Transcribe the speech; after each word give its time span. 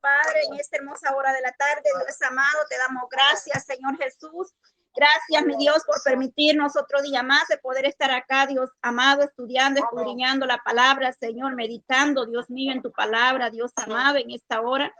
Padre, 0.00 0.42
en 0.48 0.58
esta 0.58 0.78
hermosa 0.78 1.14
hora 1.14 1.32
de 1.32 1.40
la 1.40 1.52
tarde. 1.52 1.82
Dios 1.84 2.22
amado, 2.22 2.58
te 2.68 2.78
damos 2.78 3.04
gracias, 3.10 3.64
Señor 3.64 3.96
Jesús. 3.98 4.54
Gracias, 4.94 5.44
mi 5.44 5.56
Dios, 5.56 5.84
por 5.86 6.02
permitirnos 6.02 6.76
otro 6.76 7.00
día 7.00 7.22
más 7.22 7.46
de 7.48 7.58
poder 7.58 7.86
estar 7.86 8.10
acá, 8.10 8.46
Dios 8.46 8.70
amado, 8.82 9.22
estudiando, 9.22 9.80
escudriñando 9.80 10.46
la 10.46 10.58
palabra, 10.58 11.12
Señor, 11.12 11.54
meditando, 11.54 12.26
Dios 12.26 12.50
mío, 12.50 12.72
en 12.72 12.82
tu 12.82 12.90
palabra, 12.90 13.50
Dios 13.50 13.72
amado, 13.76 14.16
en 14.18 14.32
esta 14.32 14.60
hora. 14.60 14.92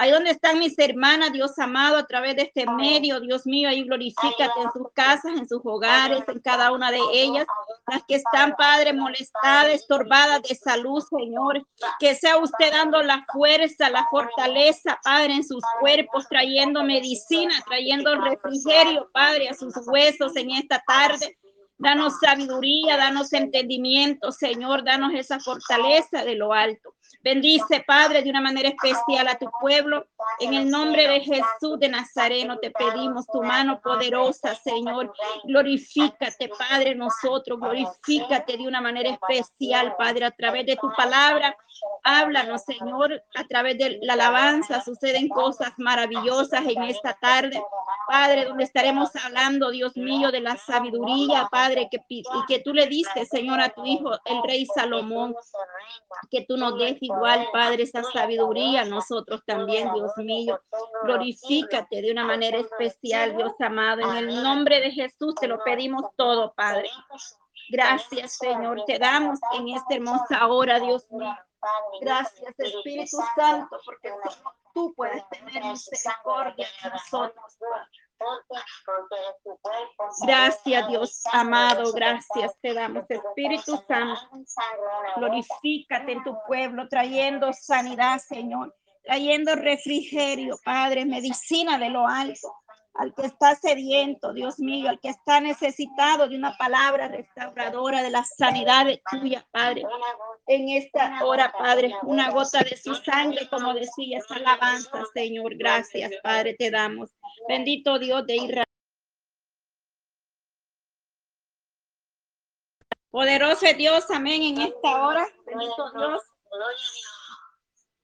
Ahí 0.00 0.12
donde 0.12 0.30
están 0.30 0.60
mis 0.60 0.78
hermanas, 0.78 1.32
Dios 1.32 1.58
amado, 1.58 1.96
a 1.96 2.06
través 2.06 2.36
de 2.36 2.42
este 2.42 2.66
medio, 2.66 3.18
Dios 3.18 3.44
mío, 3.46 3.68
ahí 3.68 3.82
glorifícate 3.82 4.60
en 4.62 4.70
sus 4.72 4.92
casas, 4.94 5.32
en 5.36 5.48
sus 5.48 5.60
hogares, 5.64 6.22
en 6.28 6.38
cada 6.38 6.70
una 6.70 6.92
de 6.92 7.00
ellas, 7.12 7.44
las 7.84 8.04
que 8.04 8.14
están, 8.14 8.54
Padre, 8.56 8.92
molestadas, 8.92 9.72
estorbadas 9.72 10.40
de 10.44 10.54
salud, 10.54 11.02
Señor, 11.02 11.66
que 11.98 12.14
sea 12.14 12.38
usted 12.38 12.70
dando 12.70 13.02
la 13.02 13.26
fuerza, 13.32 13.90
la 13.90 14.06
fortaleza, 14.08 15.00
Padre, 15.02 15.34
en 15.34 15.44
sus 15.44 15.64
cuerpos, 15.80 16.28
trayendo 16.28 16.84
medicina, 16.84 17.54
trayendo 17.66 18.14
refrigerio, 18.20 19.10
Padre, 19.12 19.48
a 19.48 19.54
sus 19.54 19.74
huesos 19.84 20.36
en 20.36 20.52
esta 20.52 20.80
tarde. 20.86 21.36
Danos 21.76 22.20
sabiduría, 22.20 22.96
danos 22.96 23.32
entendimiento, 23.32 24.30
Señor, 24.30 24.84
danos 24.84 25.12
esa 25.12 25.40
fortaleza 25.40 26.24
de 26.24 26.36
lo 26.36 26.52
alto. 26.52 26.94
Bendice, 27.28 27.84
Padre, 27.86 28.22
de 28.22 28.30
una 28.30 28.40
manera 28.40 28.70
especial 28.70 29.28
a 29.28 29.36
tu 29.36 29.50
pueblo. 29.60 30.06
En 30.40 30.54
el 30.54 30.70
nombre 30.70 31.06
de 31.06 31.20
Jesús 31.20 31.78
de 31.78 31.90
Nazareno 31.90 32.56
te 32.58 32.70
pedimos 32.70 33.26
tu 33.26 33.42
mano 33.42 33.82
poderosa, 33.82 34.54
Señor. 34.54 35.12
Glorifícate, 35.44 36.48
Padre, 36.48 36.94
nosotros. 36.94 37.60
Glorifícate 37.60 38.56
de 38.56 38.66
una 38.66 38.80
manera 38.80 39.10
especial, 39.10 39.94
Padre, 39.98 40.24
a 40.24 40.30
través 40.30 40.64
de 40.64 40.76
tu 40.76 40.90
palabra. 40.96 41.54
Háblanos, 42.02 42.62
Señor, 42.64 43.22
a 43.34 43.44
través 43.44 43.76
de 43.76 43.98
la 44.00 44.14
alabanza. 44.14 44.80
Suceden 44.82 45.28
cosas 45.28 45.72
maravillosas 45.76 46.64
en 46.64 46.84
esta 46.84 47.12
tarde. 47.12 47.62
Padre, 48.08 48.46
donde 48.46 48.64
estaremos 48.64 49.10
hablando, 49.22 49.70
Dios 49.70 49.94
mío, 49.98 50.30
de 50.32 50.40
la 50.40 50.56
sabiduría, 50.56 51.46
Padre, 51.50 51.88
que, 51.90 51.98
y 52.08 52.22
que 52.48 52.60
tú 52.60 52.72
le 52.72 52.86
diste, 52.86 53.26
Señor, 53.26 53.60
a 53.60 53.68
tu 53.68 53.84
hijo, 53.84 54.12
el 54.24 54.42
rey 54.44 54.64
Salomón, 54.74 55.34
que 56.30 56.46
tú 56.48 56.56
nos 56.56 56.78
des 56.78 56.96
igual, 57.02 57.17
Padre, 57.52 57.82
esa 57.82 58.02
sabiduría, 58.02 58.84
nosotros 58.84 59.42
también, 59.46 59.92
Dios 59.92 60.12
mío. 60.16 60.60
Glorifícate 61.02 62.02
de 62.02 62.12
una 62.12 62.24
manera 62.24 62.58
especial, 62.58 63.36
Dios 63.36 63.52
amado. 63.60 64.02
En 64.02 64.28
el 64.28 64.42
nombre 64.42 64.80
de 64.80 64.90
Jesús 64.90 65.34
te 65.40 65.46
lo 65.46 65.62
pedimos 65.64 66.04
todo, 66.16 66.52
Padre. 66.54 66.90
Gracias, 67.70 68.38
Señor. 68.38 68.84
Te 68.86 68.98
damos 68.98 69.38
en 69.54 69.68
esta 69.68 69.94
hermosa 69.94 70.46
hora, 70.46 70.80
Dios 70.80 71.06
mío. 71.10 71.36
Gracias, 72.00 72.54
Espíritu 72.58 73.18
Santo, 73.36 73.78
porque 73.84 74.12
tú 74.74 74.94
puedes 74.94 75.28
tener 75.28 75.64
misericordia 75.64 76.66
de 76.82 76.90
nosotros. 76.90 77.58
Gracias, 80.22 80.88
Dios 80.88 81.22
amado, 81.32 81.92
gracias 81.92 82.52
te 82.60 82.74
damos, 82.74 83.04
Espíritu 83.08 83.82
Santo. 83.86 84.20
Glorifícate 85.16 86.12
en 86.12 86.24
tu 86.24 86.36
pueblo, 86.46 86.88
trayendo 86.88 87.52
sanidad, 87.52 88.18
Señor, 88.18 88.74
trayendo 89.04 89.54
refrigerio, 89.54 90.58
Padre, 90.64 91.04
medicina 91.04 91.78
de 91.78 91.90
lo 91.90 92.06
alto 92.06 92.52
al 92.94 93.14
que 93.14 93.26
está 93.26 93.54
sediento, 93.54 94.32
Dios 94.32 94.58
mío, 94.58 94.88
al 94.88 94.98
que 94.98 95.10
está 95.10 95.40
necesitado 95.40 96.28
de 96.28 96.36
una 96.36 96.56
palabra 96.56 97.08
restauradora 97.08 98.02
de 98.02 98.10
la 98.10 98.24
sanidad 98.24 98.86
tuya, 99.10 99.46
Padre. 99.52 99.84
En 100.46 100.68
esta 100.68 101.24
hora, 101.24 101.52
Padre, 101.52 101.94
una 102.02 102.30
gota 102.30 102.60
de 102.60 102.76
su 102.76 102.94
sangre, 102.96 103.48
como 103.48 103.72
decía 103.74 104.18
esa 104.18 104.34
alabanza, 104.34 105.04
Señor. 105.14 105.56
Gracias, 105.56 106.10
Padre, 106.22 106.54
te 106.58 106.70
damos. 106.70 107.10
Bendito 107.48 107.98
Dios 107.98 108.26
de 108.26 108.36
Israel. 108.36 108.64
Poderoso 113.10 113.66
Dios, 113.76 114.10
amén, 114.10 114.42
en 114.42 114.60
esta 114.60 115.06
hora. 115.06 115.26
Bendito 115.46 115.90
Dios. 115.92 116.22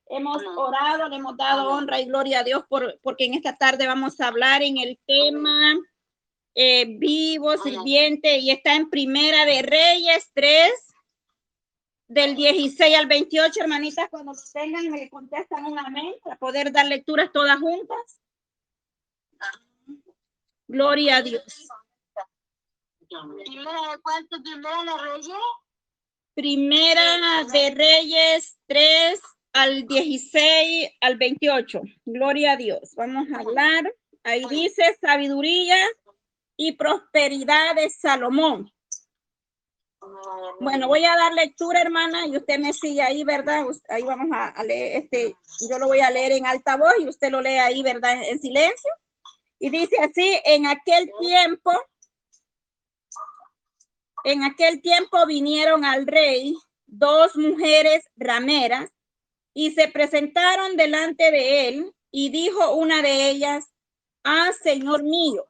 Hemos 0.06 0.42
orado, 0.56 1.08
le 1.08 1.16
hemos 1.16 1.36
dado 1.36 1.70
honra 1.70 2.00
y 2.00 2.06
gloria 2.06 2.40
a 2.40 2.44
Dios 2.44 2.64
por, 2.68 2.98
porque 3.02 3.24
en 3.24 3.34
esta 3.34 3.56
tarde 3.56 3.86
vamos 3.86 4.20
a 4.20 4.28
hablar 4.28 4.62
en 4.62 4.78
el 4.78 4.98
tema 5.06 5.78
eh, 6.54 6.84
vivo, 6.98 7.56
sirviente, 7.56 8.38
y 8.38 8.50
está 8.50 8.74
en 8.74 8.90
Primera 8.90 9.44
de 9.44 9.62
Reyes 9.62 10.30
3, 10.34 10.72
del 12.06 12.36
16 12.36 12.96
al 12.96 13.06
28, 13.06 13.60
hermanitas, 13.60 14.08
cuando 14.10 14.32
tengan 14.52 14.88
me 14.90 15.08
contestan 15.08 15.64
un 15.64 15.78
amén 15.78 16.14
para 16.22 16.36
poder 16.36 16.70
dar 16.70 16.86
lecturas 16.86 17.32
todas 17.32 17.58
juntas. 17.58 18.20
Gloria 20.68 21.16
a 21.16 21.22
Dios. 21.22 21.68
Primera 23.08 23.90
de 23.90 24.02
cuánto, 24.02 24.42
primera 24.42 24.84
de 24.84 25.12
Reyes. 25.12 25.36
Primera 26.34 27.44
de 27.44 27.70
Reyes 27.70 28.58
3 28.66 29.20
al 29.54 29.86
16 29.86 30.90
al 31.00 31.16
28. 31.16 31.80
Gloria 32.04 32.52
a 32.52 32.56
Dios. 32.56 32.94
Vamos 32.96 33.28
a 33.32 33.40
hablar. 33.40 33.94
Ahí 34.24 34.44
dice 34.50 34.82
sabiduría 35.00 35.76
y 36.56 36.72
prosperidad 36.72 37.74
de 37.76 37.88
Salomón. 37.88 38.70
Bueno, 40.60 40.88
voy 40.88 41.04
a 41.04 41.16
dar 41.16 41.32
lectura, 41.32 41.80
hermana, 41.80 42.26
y 42.26 42.36
usted 42.36 42.58
me 42.58 42.72
sigue 42.72 43.00
ahí, 43.00 43.24
¿verdad? 43.24 43.64
Ahí 43.88 44.02
vamos 44.02 44.28
a, 44.32 44.62
leer, 44.62 45.02
este, 45.02 45.34
yo 45.70 45.78
lo 45.78 45.86
voy 45.86 46.00
a 46.00 46.10
leer 46.10 46.32
en 46.32 46.46
alta 46.46 46.76
voz 46.76 46.92
y 47.00 47.08
usted 47.08 47.30
lo 47.30 47.40
lee 47.40 47.56
ahí, 47.56 47.82
¿verdad? 47.82 48.22
En 48.22 48.38
silencio. 48.38 48.90
Y 49.58 49.70
dice 49.70 49.96
así, 50.00 50.40
en 50.44 50.66
aquel 50.66 51.10
tiempo, 51.20 51.72
en 54.24 54.42
aquel 54.42 54.82
tiempo 54.82 55.24
vinieron 55.26 55.84
al 55.84 56.06
rey 56.06 56.54
dos 56.86 57.34
mujeres 57.36 58.04
rameras 58.16 58.90
y 59.54 59.70
se 59.70 59.88
presentaron 59.88 60.76
delante 60.76 61.30
de 61.30 61.68
él 61.68 61.94
y 62.10 62.28
dijo 62.30 62.74
una 62.74 63.00
de 63.00 63.30
ellas, 63.30 63.72
ah, 64.24 64.50
Señor 64.62 65.04
mío, 65.04 65.48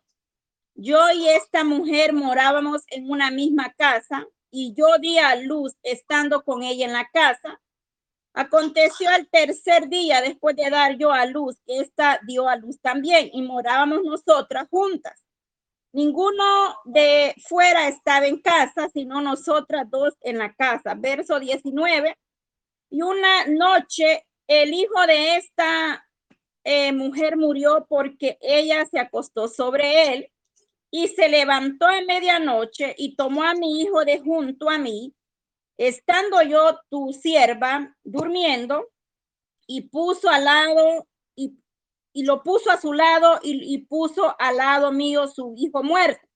yo 0.74 1.10
y 1.12 1.28
esta 1.28 1.64
mujer 1.64 2.12
morábamos 2.12 2.82
en 2.88 3.10
una 3.10 3.30
misma 3.30 3.72
casa 3.72 4.26
y 4.50 4.74
yo 4.74 4.86
di 5.00 5.18
a 5.18 5.36
luz 5.36 5.72
estando 5.82 6.44
con 6.44 6.62
ella 6.62 6.86
en 6.86 6.92
la 6.92 7.08
casa. 7.12 7.60
Aconteció 8.34 9.10
el 9.16 9.28
tercer 9.28 9.88
día 9.88 10.20
después 10.20 10.56
de 10.56 10.68
dar 10.68 10.96
yo 10.98 11.12
a 11.12 11.24
luz, 11.26 11.56
esta 11.66 12.20
dio 12.26 12.48
a 12.48 12.56
luz 12.56 12.80
también 12.80 13.30
y 13.32 13.42
morábamos 13.42 14.02
nosotras 14.02 14.68
juntas. 14.68 15.24
Ninguno 15.92 16.76
de 16.84 17.34
fuera 17.46 17.86
estaba 17.86 18.26
en 18.26 18.40
casa, 18.40 18.88
sino 18.92 19.20
nosotras 19.20 19.88
dos 19.88 20.14
en 20.22 20.38
la 20.38 20.52
casa. 20.52 20.94
Verso 20.94 21.38
19. 21.38 22.18
Y 22.94 23.02
una 23.02 23.44
noche 23.46 24.24
el 24.46 24.72
hijo 24.72 25.04
de 25.08 25.34
esta 25.34 26.08
eh, 26.62 26.92
mujer 26.92 27.36
murió 27.36 27.86
porque 27.88 28.38
ella 28.40 28.86
se 28.86 29.00
acostó 29.00 29.48
sobre 29.48 30.12
él 30.12 30.30
y 30.92 31.08
se 31.08 31.28
levantó 31.28 31.90
en 31.90 32.06
medianoche 32.06 32.94
y 32.96 33.16
tomó 33.16 33.42
a 33.42 33.54
mi 33.54 33.80
hijo 33.80 34.04
de 34.04 34.20
junto 34.20 34.70
a 34.70 34.78
mí, 34.78 35.12
estando 35.76 36.40
yo 36.42 36.78
tu 36.88 37.12
sierva 37.12 37.92
durmiendo, 38.04 38.86
y 39.66 39.88
puso 39.88 40.30
al 40.30 40.44
lado 40.44 41.08
y, 41.34 41.58
y 42.12 42.24
lo 42.24 42.44
puso 42.44 42.70
a 42.70 42.80
su 42.80 42.92
lado 42.92 43.40
y, 43.42 43.74
y 43.74 43.78
puso 43.78 44.36
al 44.38 44.58
lado 44.58 44.92
mío 44.92 45.26
su 45.26 45.52
hijo 45.56 45.82
muerto. 45.82 46.28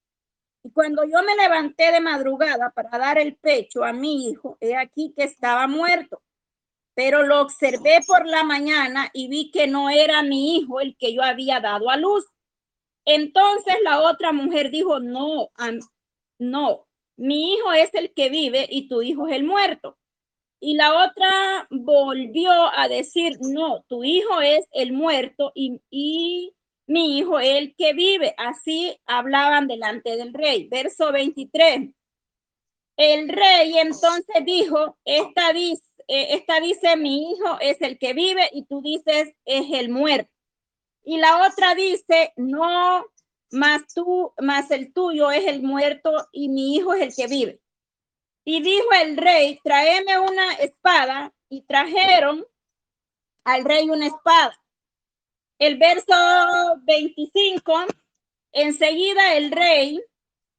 Y 0.64 0.72
cuando 0.72 1.04
yo 1.04 1.22
me 1.22 1.36
levanté 1.36 1.92
de 1.92 2.00
madrugada 2.00 2.70
para 2.70 2.98
dar 2.98 3.16
el 3.20 3.36
pecho 3.36 3.84
a 3.84 3.92
mi 3.92 4.28
hijo, 4.28 4.58
he 4.60 4.76
aquí 4.76 5.14
que 5.16 5.22
estaba 5.22 5.68
muerto 5.68 6.20
pero 6.98 7.22
lo 7.22 7.40
observé 7.42 8.00
por 8.08 8.26
la 8.26 8.42
mañana 8.42 9.08
y 9.12 9.28
vi 9.28 9.52
que 9.52 9.68
no 9.68 9.88
era 9.88 10.24
mi 10.24 10.56
hijo 10.56 10.80
el 10.80 10.96
que 10.96 11.14
yo 11.14 11.22
había 11.22 11.60
dado 11.60 11.90
a 11.90 11.96
luz. 11.96 12.26
Entonces 13.04 13.76
la 13.84 14.00
otra 14.00 14.32
mujer 14.32 14.72
dijo, 14.72 14.98
no, 14.98 15.48
no, 16.40 16.88
mi 17.16 17.54
hijo 17.54 17.72
es 17.72 17.94
el 17.94 18.12
que 18.12 18.30
vive 18.30 18.66
y 18.68 18.88
tu 18.88 19.00
hijo 19.02 19.28
es 19.28 19.36
el 19.36 19.44
muerto. 19.44 19.96
Y 20.58 20.74
la 20.74 21.04
otra 21.04 21.68
volvió 21.70 22.50
a 22.76 22.88
decir, 22.88 23.38
no, 23.42 23.84
tu 23.86 24.02
hijo 24.02 24.40
es 24.40 24.66
el 24.72 24.92
muerto 24.92 25.52
y, 25.54 25.80
y 25.90 26.52
mi 26.88 27.16
hijo 27.16 27.38
es 27.38 27.58
el 27.58 27.76
que 27.76 27.92
vive. 27.92 28.34
Así 28.36 28.98
hablaban 29.06 29.68
delante 29.68 30.16
del 30.16 30.34
rey. 30.34 30.66
Verso 30.66 31.12
23. 31.12 31.90
El 32.96 33.28
rey 33.28 33.78
entonces 33.78 34.44
dijo, 34.44 34.98
esta 35.04 35.52
dice, 35.52 35.87
eh, 36.08 36.34
esta 36.34 36.60
dice, 36.60 36.96
mi 36.96 37.32
hijo 37.32 37.58
es 37.60 37.80
el 37.82 37.98
que 37.98 38.14
vive 38.14 38.48
y 38.52 38.64
tú 38.64 38.80
dices, 38.82 39.34
es 39.44 39.66
el 39.72 39.90
muerto. 39.90 40.30
Y 41.04 41.18
la 41.18 41.46
otra 41.46 41.74
dice, 41.74 42.32
no, 42.36 43.04
más 43.50 43.82
tú, 43.94 44.32
más 44.38 44.70
el 44.70 44.92
tuyo 44.92 45.30
es 45.30 45.46
el 45.46 45.62
muerto 45.62 46.28
y 46.32 46.48
mi 46.48 46.76
hijo 46.76 46.94
es 46.94 47.02
el 47.02 47.14
que 47.14 47.32
vive. 47.32 47.60
Y 48.44 48.62
dijo 48.62 48.88
el 49.02 49.18
rey, 49.18 49.60
tráeme 49.62 50.18
una 50.18 50.54
espada 50.54 51.34
y 51.50 51.62
trajeron 51.62 52.46
al 53.44 53.64
rey 53.64 53.88
una 53.90 54.06
espada. 54.06 54.58
El 55.58 55.76
verso 55.76 56.14
25, 56.84 57.86
enseguida 58.52 59.34
el 59.34 59.50
rey, 59.50 60.02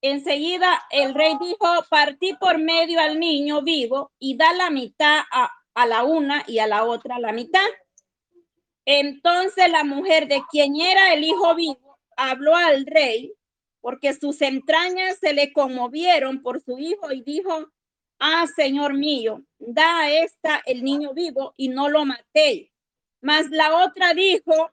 enseguida 0.01 0.83
el 0.91 1.13
rey 1.13 1.33
dijo, 1.39 1.67
partí 1.89 2.33
por 2.35 2.57
medio 2.57 2.99
al 2.99 3.19
niño 3.19 3.61
vivo 3.61 4.11
y 4.19 4.37
da 4.37 4.53
la 4.53 4.69
mitad 4.69 5.23
a, 5.31 5.51
a 5.73 5.85
la 5.85 6.03
una 6.03 6.43
y 6.47 6.59
a 6.59 6.67
la 6.67 6.85
otra 6.85 7.19
la 7.19 7.31
mitad. 7.31 7.67
Entonces 8.85 9.69
la 9.69 9.83
mujer 9.83 10.27
de 10.27 10.43
quien 10.49 10.75
era 10.75 11.13
el 11.13 11.23
hijo 11.23 11.53
vivo 11.55 11.99
habló 12.17 12.55
al 12.55 12.85
rey 12.85 13.33
porque 13.81 14.13
sus 14.13 14.41
entrañas 14.41 15.17
se 15.19 15.33
le 15.33 15.53
conmovieron 15.53 16.41
por 16.41 16.61
su 16.61 16.77
hijo 16.77 17.11
y 17.11 17.21
dijo, 17.21 17.69
ah, 18.19 18.45
Señor 18.55 18.93
mío, 18.93 19.43
da 19.57 20.01
a 20.01 20.11
esta 20.11 20.61
el 20.65 20.83
niño 20.83 21.13
vivo 21.13 21.53
y 21.55 21.69
no 21.69 21.89
lo 21.89 22.05
maté. 22.05 22.71
Mas 23.21 23.49
la 23.49 23.85
otra 23.85 24.13
dijo, 24.13 24.71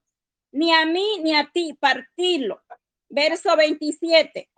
ni 0.53 0.73
a 0.73 0.87
mí 0.87 1.21
ni 1.23 1.35
a 1.35 1.51
ti, 1.53 1.75
partirlo. 1.79 2.63
Verso 3.09 3.57
27. 3.57 4.49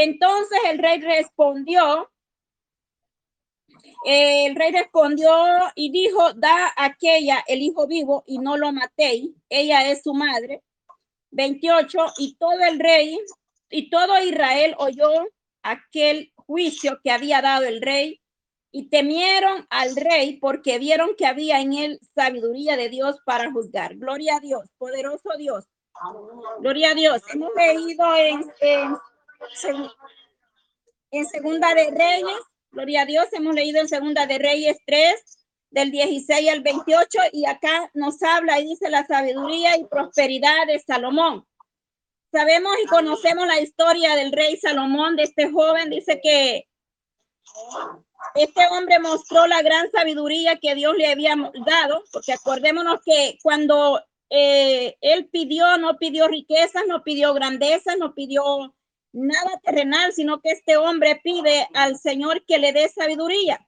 Entonces 0.00 0.60
el 0.70 0.78
rey 0.78 1.00
respondió, 1.00 2.08
el 4.04 4.54
rey 4.54 4.70
respondió 4.70 5.28
y 5.74 5.90
dijo, 5.90 6.34
da 6.34 6.72
aquella 6.76 7.42
el 7.48 7.62
hijo 7.62 7.88
vivo 7.88 8.22
y 8.24 8.38
no 8.38 8.56
lo 8.56 8.72
matéis. 8.72 9.32
Ella 9.48 9.90
es 9.90 10.04
su 10.04 10.14
madre. 10.14 10.62
28. 11.32 11.98
Y 12.18 12.36
todo 12.36 12.64
el 12.64 12.78
rey 12.78 13.18
y 13.70 13.90
todo 13.90 14.22
Israel 14.22 14.76
oyó 14.78 15.10
aquel 15.64 16.32
juicio 16.36 17.00
que 17.02 17.10
había 17.10 17.42
dado 17.42 17.64
el 17.64 17.82
rey 17.82 18.20
y 18.70 18.90
temieron 18.90 19.66
al 19.68 19.96
rey 19.96 20.36
porque 20.36 20.78
vieron 20.78 21.16
que 21.16 21.26
había 21.26 21.60
en 21.60 21.72
él 21.72 21.98
sabiduría 22.14 22.76
de 22.76 22.88
Dios 22.88 23.18
para 23.24 23.50
juzgar. 23.50 23.96
Gloria 23.96 24.36
a 24.36 24.40
Dios, 24.40 24.62
poderoso 24.78 25.30
Dios. 25.36 25.64
Gloria 26.60 26.92
a 26.92 26.94
Dios. 26.94 27.20
Hemos 27.32 27.50
leído 27.56 28.16
en, 28.16 28.52
en, 28.60 28.96
en 31.10 31.26
Segunda 31.26 31.74
de 31.74 31.90
Reyes, 31.90 32.40
gloria 32.70 33.02
a 33.02 33.06
Dios, 33.06 33.26
hemos 33.32 33.54
leído 33.54 33.80
en 33.80 33.88
Segunda 33.88 34.26
de 34.26 34.38
Reyes 34.38 34.78
3, 34.86 35.38
del 35.70 35.90
16 35.90 36.50
al 36.50 36.62
28, 36.62 37.18
y 37.32 37.46
acá 37.46 37.90
nos 37.94 38.22
habla 38.22 38.58
y 38.58 38.66
dice 38.66 38.88
la 38.88 39.06
sabiduría 39.06 39.76
y 39.76 39.84
prosperidad 39.84 40.66
de 40.66 40.78
Salomón. 40.80 41.46
Sabemos 42.32 42.74
y 42.82 42.86
conocemos 42.86 43.46
la 43.46 43.60
historia 43.60 44.14
del 44.14 44.32
rey 44.32 44.56
Salomón, 44.58 45.16
de 45.16 45.24
este 45.24 45.50
joven, 45.50 45.90
dice 45.90 46.20
que 46.22 46.68
este 48.34 48.66
hombre 48.70 48.98
mostró 48.98 49.46
la 49.46 49.62
gran 49.62 49.90
sabiduría 49.90 50.58
que 50.58 50.74
Dios 50.74 50.94
le 50.96 51.10
había 51.10 51.34
dado, 51.66 52.04
porque 52.12 52.32
acordémonos 52.32 53.00
que 53.04 53.38
cuando 53.42 54.02
eh, 54.30 54.96
él 55.00 55.28
pidió, 55.30 55.78
no 55.78 55.96
pidió 55.96 56.28
riquezas, 56.28 56.84
no 56.86 57.02
pidió 57.02 57.32
grandeza, 57.32 57.96
no 57.96 58.14
pidió 58.14 58.74
nada 59.12 59.58
terrenal, 59.62 60.12
sino 60.12 60.40
que 60.40 60.50
este 60.50 60.76
hombre 60.76 61.20
pide 61.22 61.68
al 61.74 61.98
Señor 61.98 62.44
que 62.44 62.58
le 62.58 62.72
dé 62.72 62.88
sabiduría. 62.88 63.66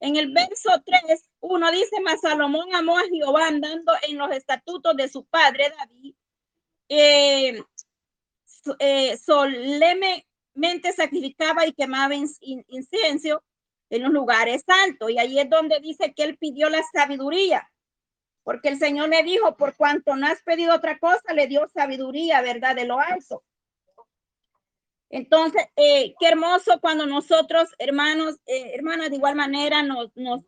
En 0.00 0.16
el 0.16 0.32
verso 0.32 0.70
3, 0.84 1.22
uno 1.40 1.70
dice, 1.70 2.00
mas 2.02 2.20
Salomón 2.20 2.74
amó 2.74 2.98
a 2.98 3.04
Jehová 3.10 3.48
andando 3.48 3.92
en 4.08 4.18
los 4.18 4.30
estatutos 4.30 4.96
de 4.96 5.08
su 5.08 5.24
padre 5.24 5.72
David, 5.78 6.14
eh, 6.88 7.62
eh, 8.78 9.16
solemnemente 9.16 10.92
sacrificaba 10.94 11.66
y 11.66 11.72
quemaba 11.72 12.14
incienso 12.14 13.42
en 13.90 14.02
los 14.02 14.12
lugares 14.12 14.64
altos. 14.66 15.10
Y 15.10 15.18
ahí 15.18 15.38
es 15.38 15.48
donde 15.48 15.80
dice 15.80 16.12
que 16.14 16.24
él 16.24 16.36
pidió 16.36 16.68
la 16.68 16.82
sabiduría, 16.92 17.70
porque 18.44 18.68
el 18.68 18.78
Señor 18.78 19.08
le 19.08 19.22
dijo, 19.22 19.56
por 19.56 19.76
cuanto 19.76 20.14
no 20.14 20.26
has 20.26 20.42
pedido 20.42 20.74
otra 20.74 20.98
cosa, 20.98 21.32
le 21.32 21.46
dio 21.46 21.66
sabiduría, 21.68 22.42
¿verdad? 22.42 22.76
De 22.76 22.84
lo 22.84 23.00
alto. 23.00 23.42
Entonces, 25.08 25.62
eh, 25.76 26.14
qué 26.18 26.28
hermoso 26.28 26.80
cuando 26.80 27.06
nosotros, 27.06 27.68
hermanos, 27.78 28.36
eh, 28.46 28.72
hermanas, 28.74 29.10
de 29.10 29.16
igual 29.16 29.36
manera 29.36 29.82
nos, 29.82 30.10
nos 30.16 30.42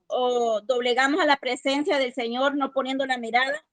doblegamos 0.67 1.21
a 1.21 1.27
la 1.27 1.37
presencia 1.37 1.99
del 1.99 2.13
Señor, 2.13 2.57
no 2.57 2.73
poniendo 2.73 3.07
la 3.07 3.19
mirada 3.19 3.65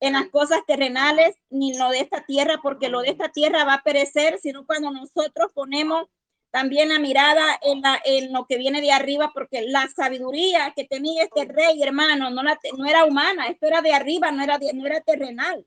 en 0.00 0.14
las 0.14 0.28
cosas 0.30 0.60
terrenales 0.66 1.36
ni 1.50 1.76
lo 1.76 1.90
de 1.90 2.00
esta 2.00 2.24
tierra, 2.24 2.60
porque 2.62 2.88
lo 2.88 3.02
de 3.02 3.10
esta 3.10 3.28
tierra 3.28 3.64
va 3.64 3.74
a 3.74 3.82
perecer, 3.82 4.38
sino 4.40 4.64
cuando 4.66 4.90
nosotros 4.90 5.52
ponemos 5.52 6.06
también 6.50 6.88
la 6.88 6.98
mirada 6.98 7.60
en, 7.62 8.32
lo 8.32 8.46
que 8.46 8.56
viene 8.56 8.80
de 8.80 8.92
arriba, 8.92 9.30
porque 9.32 9.62
la 9.62 9.88
sabiduría 9.88 10.72
que 10.74 10.84
tenía 10.84 11.24
este 11.24 11.44
rey, 11.44 11.82
hermano, 11.82 12.30
no, 12.30 12.42
la, 12.42 12.58
no 12.76 12.86
era 12.86 13.04
humana, 13.04 13.48
esto 13.48 13.66
era 13.66 13.82
de 13.82 13.92
arriba, 13.92 14.32
no 14.32 14.42
era, 14.42 14.58
no 14.74 14.86
era 14.86 15.00
terrenal. 15.00 15.64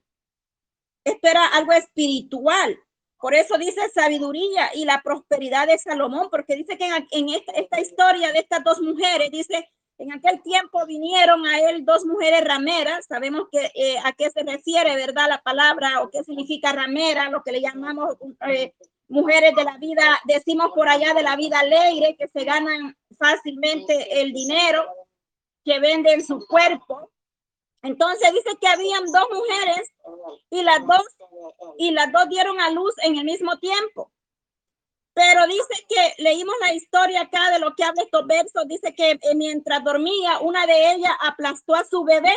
Esto 1.04 1.28
era 1.28 1.46
algo 1.46 1.72
espiritual. 1.72 2.78
Por 3.24 3.34
eso 3.34 3.56
dice 3.56 3.80
sabiduría 3.94 4.68
y 4.74 4.84
la 4.84 5.00
prosperidad 5.00 5.66
de 5.66 5.78
Salomón, 5.78 6.28
porque 6.30 6.56
dice 6.56 6.76
que 6.76 6.86
en, 7.10 7.28
esta, 7.30 7.80
historia 7.80 8.30
de 8.32 8.40
estas 8.40 8.62
dos 8.62 8.82
mujeres, 8.82 9.30
dice, 9.30 9.66
en 9.96 10.12
aquel 10.12 10.42
tiempo 10.42 10.84
vinieron 10.84 11.46
a 11.46 11.58
él 11.58 11.86
dos 11.86 12.04
mujeres 12.04 12.44
rameras, 12.44 13.06
sabemos 13.06 13.44
que 13.50 13.70
eh, 13.74 13.96
a 14.04 14.12
qué 14.12 14.28
se 14.28 14.42
refiere, 14.42 14.94
¿verdad? 14.94 15.30
La 15.30 15.40
palabra 15.40 16.02
o 16.02 16.10
qué 16.10 16.22
significa 16.22 16.72
ramera, 16.72 17.30
lo 17.30 17.42
que 17.42 17.52
le 17.52 17.62
llamamos 17.62 18.14
eh, 18.46 18.74
mujeres 19.08 19.56
de 19.56 19.64
la 19.64 19.78
vida, 19.78 20.02
decimos 20.26 20.72
por 20.74 20.90
allá 20.90 21.14
de 21.14 21.22
la 21.22 21.34
vida 21.34 21.60
alegre, 21.60 22.16
que 22.18 22.28
se 22.28 22.44
ganan 22.44 22.94
fácilmente 23.18 24.20
el 24.20 24.34
dinero, 24.34 24.84
que 25.64 25.80
venden 25.80 26.22
su 26.22 26.46
cuerpo. 26.46 27.10
Entonces 27.84 28.32
dice 28.32 28.56
que 28.58 28.66
habían 28.66 29.04
dos 29.04 29.28
mujeres 29.30 29.92
y 30.50 30.62
las 30.62 30.86
dos 30.86 31.06
y 31.76 31.90
las 31.90 32.10
dos 32.10 32.28
dieron 32.30 32.58
a 32.58 32.70
luz 32.70 32.94
en 33.02 33.18
el 33.18 33.24
mismo 33.24 33.58
tiempo. 33.58 34.10
Pero 35.12 35.46
dice 35.46 35.84
que 35.86 36.22
leímos 36.22 36.54
la 36.62 36.72
historia 36.72 37.20
acá 37.20 37.50
de 37.50 37.58
lo 37.58 37.74
que 37.76 37.84
habla 37.84 38.02
estos 38.02 38.26
versos. 38.26 38.66
Dice 38.66 38.94
que 38.94 39.10
eh, 39.12 39.34
mientras 39.36 39.84
dormía, 39.84 40.38
una 40.40 40.66
de 40.66 40.92
ellas 40.92 41.12
aplastó 41.20 41.74
a 41.74 41.84
su 41.84 42.04
bebé. 42.04 42.32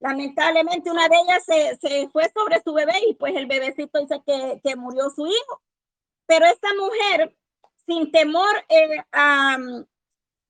Lamentablemente, 0.00 0.90
una 0.90 1.08
de 1.08 1.16
ellas 1.16 1.42
se, 1.44 1.76
se 1.76 2.08
fue 2.10 2.30
sobre 2.34 2.60
su 2.62 2.74
bebé 2.74 2.92
y 3.08 3.14
pues 3.14 3.34
el 3.34 3.46
bebecito 3.46 3.98
dice 3.98 4.22
que, 4.26 4.60
que 4.62 4.76
murió 4.76 5.08
su 5.08 5.26
hijo. 5.26 5.62
Pero 6.26 6.44
esta 6.44 6.68
mujer, 6.74 7.34
sin 7.86 8.12
temor 8.12 8.54
eh, 8.68 9.02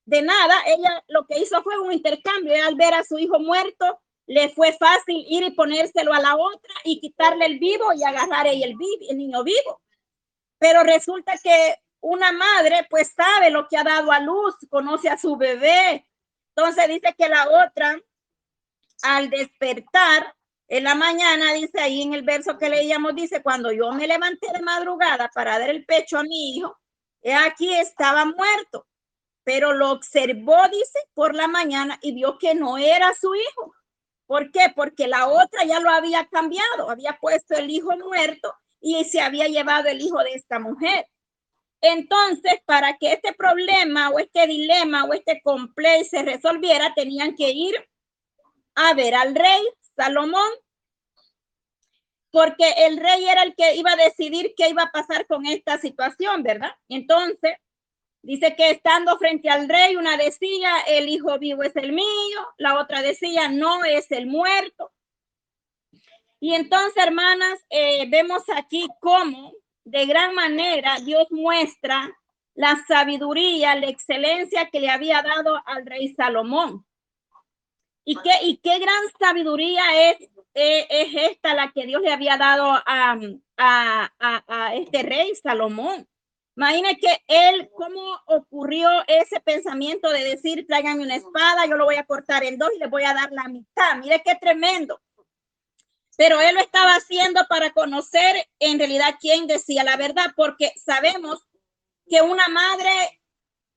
de 0.06 0.22
nada, 0.22 0.54
ella 0.66 1.04
lo 1.08 1.26
que 1.26 1.38
hizo 1.38 1.62
fue 1.62 1.78
un 1.78 1.92
intercambio. 1.92 2.54
al 2.64 2.76
ver 2.76 2.94
a 2.94 3.04
su 3.04 3.18
hijo 3.18 3.38
muerto, 3.38 4.00
le 4.26 4.48
fue 4.48 4.72
fácil 4.72 5.24
ir 5.28 5.44
y 5.44 5.50
ponérselo 5.50 6.12
a 6.12 6.20
la 6.20 6.36
otra 6.36 6.74
y 6.84 7.00
quitarle 7.00 7.46
el 7.46 7.58
vivo 7.58 7.92
y 7.92 8.02
agarrar 8.04 8.46
el, 8.46 8.62
el 8.62 9.18
niño 9.18 9.44
vivo. 9.44 9.82
Pero 10.58 10.82
resulta 10.82 11.36
que 11.38 11.76
una 12.00 12.32
madre 12.32 12.86
pues 12.88 13.12
sabe 13.14 13.50
lo 13.50 13.68
que 13.68 13.76
ha 13.76 13.84
dado 13.84 14.10
a 14.12 14.20
luz, 14.20 14.54
conoce 14.70 15.08
a 15.08 15.18
su 15.18 15.36
bebé. 15.36 16.06
Entonces 16.54 16.88
dice 16.88 17.14
que 17.16 17.28
la 17.28 17.48
otra, 17.48 17.98
al 19.02 19.28
despertar 19.28 20.34
en 20.68 20.84
la 20.84 20.94
mañana, 20.94 21.52
dice 21.52 21.80
ahí 21.80 22.02
en 22.02 22.14
el 22.14 22.22
verso 22.22 22.58
que 22.58 22.68
leíamos, 22.68 23.14
dice, 23.14 23.42
cuando 23.42 23.72
yo 23.72 23.92
me 23.92 24.06
levanté 24.06 24.48
de 24.52 24.62
madrugada 24.62 25.30
para 25.34 25.58
dar 25.58 25.70
el 25.70 25.84
pecho 25.84 26.18
a 26.18 26.22
mi 26.22 26.56
hijo, 26.56 26.76
aquí 27.44 27.72
estaba 27.74 28.24
muerto, 28.24 28.86
pero 29.46 29.72
lo 29.74 29.92
observó, 29.92 30.56
dice, 30.72 30.98
por 31.14 31.36
la 31.36 31.46
mañana 31.46 32.00
y 32.02 32.10
vio 32.12 32.36
que 32.36 32.56
no 32.56 32.78
era 32.78 33.14
su 33.14 33.32
hijo. 33.32 33.76
¿Por 34.26 34.50
qué? 34.50 34.72
Porque 34.74 35.06
la 35.06 35.28
otra 35.28 35.64
ya 35.64 35.78
lo 35.78 35.88
había 35.88 36.26
cambiado, 36.26 36.90
había 36.90 37.16
puesto 37.20 37.54
el 37.54 37.70
hijo 37.70 37.96
muerto 37.96 38.52
y 38.80 39.04
se 39.04 39.20
había 39.20 39.46
llevado 39.46 39.86
el 39.86 40.00
hijo 40.00 40.18
de 40.24 40.32
esta 40.32 40.58
mujer. 40.58 41.06
Entonces, 41.80 42.54
para 42.64 42.96
que 42.96 43.12
este 43.12 43.34
problema 43.34 44.10
o 44.10 44.18
este 44.18 44.48
dilema 44.48 45.04
o 45.04 45.12
este 45.12 45.40
complejo 45.44 46.02
se 46.10 46.22
resolviera, 46.22 46.92
tenían 46.96 47.36
que 47.36 47.50
ir 47.50 47.76
a 48.74 48.94
ver 48.94 49.14
al 49.14 49.36
rey 49.36 49.62
Salomón, 49.94 50.50
porque 52.32 52.68
el 52.78 52.96
rey 52.96 53.28
era 53.28 53.44
el 53.44 53.54
que 53.54 53.76
iba 53.76 53.92
a 53.92 53.96
decidir 53.96 54.54
qué 54.56 54.70
iba 54.70 54.82
a 54.82 54.90
pasar 54.90 55.24
con 55.28 55.46
esta 55.46 55.78
situación, 55.78 56.42
¿verdad? 56.42 56.72
Entonces, 56.88 57.58
dice 58.26 58.56
que 58.56 58.70
estando 58.70 59.16
frente 59.18 59.48
al 59.48 59.68
rey, 59.68 59.94
una 59.94 60.16
decía, 60.16 60.70
el 60.88 61.08
hijo 61.08 61.38
vivo 61.38 61.62
es 61.62 61.76
el 61.76 61.92
mío, 61.92 62.40
la 62.58 62.80
otra 62.80 63.00
decía, 63.00 63.48
no 63.48 63.84
es 63.84 64.10
el 64.10 64.26
muerto. 64.26 64.92
Y 66.40 66.54
entonces, 66.54 67.04
hermanas, 67.04 67.64
eh, 67.70 68.04
vemos 68.10 68.42
aquí 68.54 68.88
cómo 69.00 69.52
de 69.84 70.06
gran 70.06 70.34
manera 70.34 70.96
Dios 70.98 71.28
muestra 71.30 72.12
la 72.54 72.84
sabiduría, 72.88 73.76
la 73.76 73.86
excelencia 73.86 74.70
que 74.70 74.80
le 74.80 74.90
había 74.90 75.22
dado 75.22 75.62
al 75.64 75.86
rey 75.86 76.12
Salomón. 76.14 76.84
Y 78.04 78.16
qué, 78.16 78.32
y 78.42 78.56
qué 78.56 78.80
gran 78.80 79.04
sabiduría 79.20 80.10
es, 80.10 80.28
eh, 80.54 80.86
es 80.90 81.30
esta 81.30 81.54
la 81.54 81.70
que 81.70 81.86
Dios 81.86 82.02
le 82.02 82.12
había 82.12 82.36
dado 82.36 82.72
a, 82.72 83.16
a, 83.56 84.12
a, 84.18 84.44
a 84.48 84.74
este 84.74 85.04
rey 85.04 85.32
Salomón. 85.36 86.08
Imagina 86.56 86.94
que 86.94 87.22
él, 87.28 87.70
cómo 87.76 88.18
ocurrió 88.26 88.88
ese 89.08 89.40
pensamiento 89.40 90.08
de 90.08 90.24
decir, 90.24 90.66
tráiganme 90.66 91.02
una 91.02 91.16
espada, 91.16 91.66
yo 91.66 91.76
lo 91.76 91.84
voy 91.84 91.96
a 91.96 92.06
cortar 92.06 92.44
en 92.44 92.56
dos 92.56 92.70
y 92.74 92.78
le 92.78 92.86
voy 92.86 93.04
a 93.04 93.12
dar 93.12 93.30
la 93.30 93.44
mitad. 93.48 93.96
Mire 93.96 94.22
qué 94.24 94.36
tremendo. 94.36 95.02
Pero 96.16 96.40
él 96.40 96.54
lo 96.54 96.62
estaba 96.62 96.94
haciendo 96.94 97.46
para 97.46 97.72
conocer 97.72 98.48
en 98.58 98.78
realidad 98.78 99.16
quién 99.20 99.46
decía 99.46 99.84
la 99.84 99.98
verdad, 99.98 100.32
porque 100.34 100.72
sabemos 100.82 101.46
que 102.08 102.22
una 102.22 102.48
madre 102.48 103.20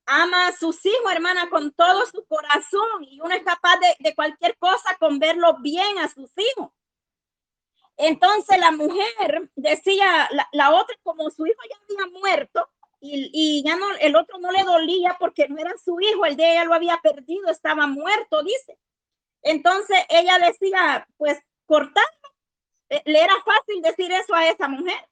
ama 0.06 0.48
a 0.48 0.56
sus 0.56 0.84
hijos, 0.86 1.12
hermana, 1.12 1.50
con 1.50 1.72
todo 1.72 2.06
su 2.06 2.24
corazón 2.24 3.04
y 3.04 3.20
uno 3.20 3.34
es 3.34 3.42
capaz 3.42 3.76
de, 3.78 3.94
de 3.98 4.14
cualquier 4.14 4.56
cosa 4.56 4.96
con 4.98 5.18
verlo 5.18 5.58
bien 5.60 5.98
a 5.98 6.08
sus 6.08 6.30
hijos. 6.38 6.70
Entonces 8.02 8.58
la 8.58 8.70
mujer 8.70 9.50
decía, 9.56 10.28
la, 10.52 10.74
otra, 10.74 10.96
como 11.02 11.28
su 11.30 11.46
hijo 11.46 11.60
ya 11.68 11.76
había 11.82 12.18
muerto 12.18 12.66
y, 12.98 13.30
y, 13.32 13.62
ya 13.62 13.76
no, 13.76 13.86
el 14.00 14.16
otro 14.16 14.38
no 14.38 14.50
le 14.50 14.62
dolía 14.62 15.16
porque 15.20 15.48
no 15.48 15.58
era 15.58 15.72
su 15.84 16.00
hijo, 16.00 16.24
el 16.24 16.36
de 16.36 16.52
ella 16.52 16.64
lo 16.64 16.74
había 16.74 16.98
perdido, 17.02 17.50
estaba 17.50 17.86
muerto, 17.86 18.42
dice. 18.42 18.78
Entonces 19.42 19.98
ella 20.08 20.38
decía, 20.38 21.06
pues 21.18 21.38
cortarlo. 21.66 22.28
Eh, 22.88 23.02
le 23.04 23.20
era 23.20 23.34
fácil 23.44 23.82
decir 23.82 24.10
eso 24.12 24.34
a 24.34 24.48
esa 24.48 24.66
mujer. 24.66 25.06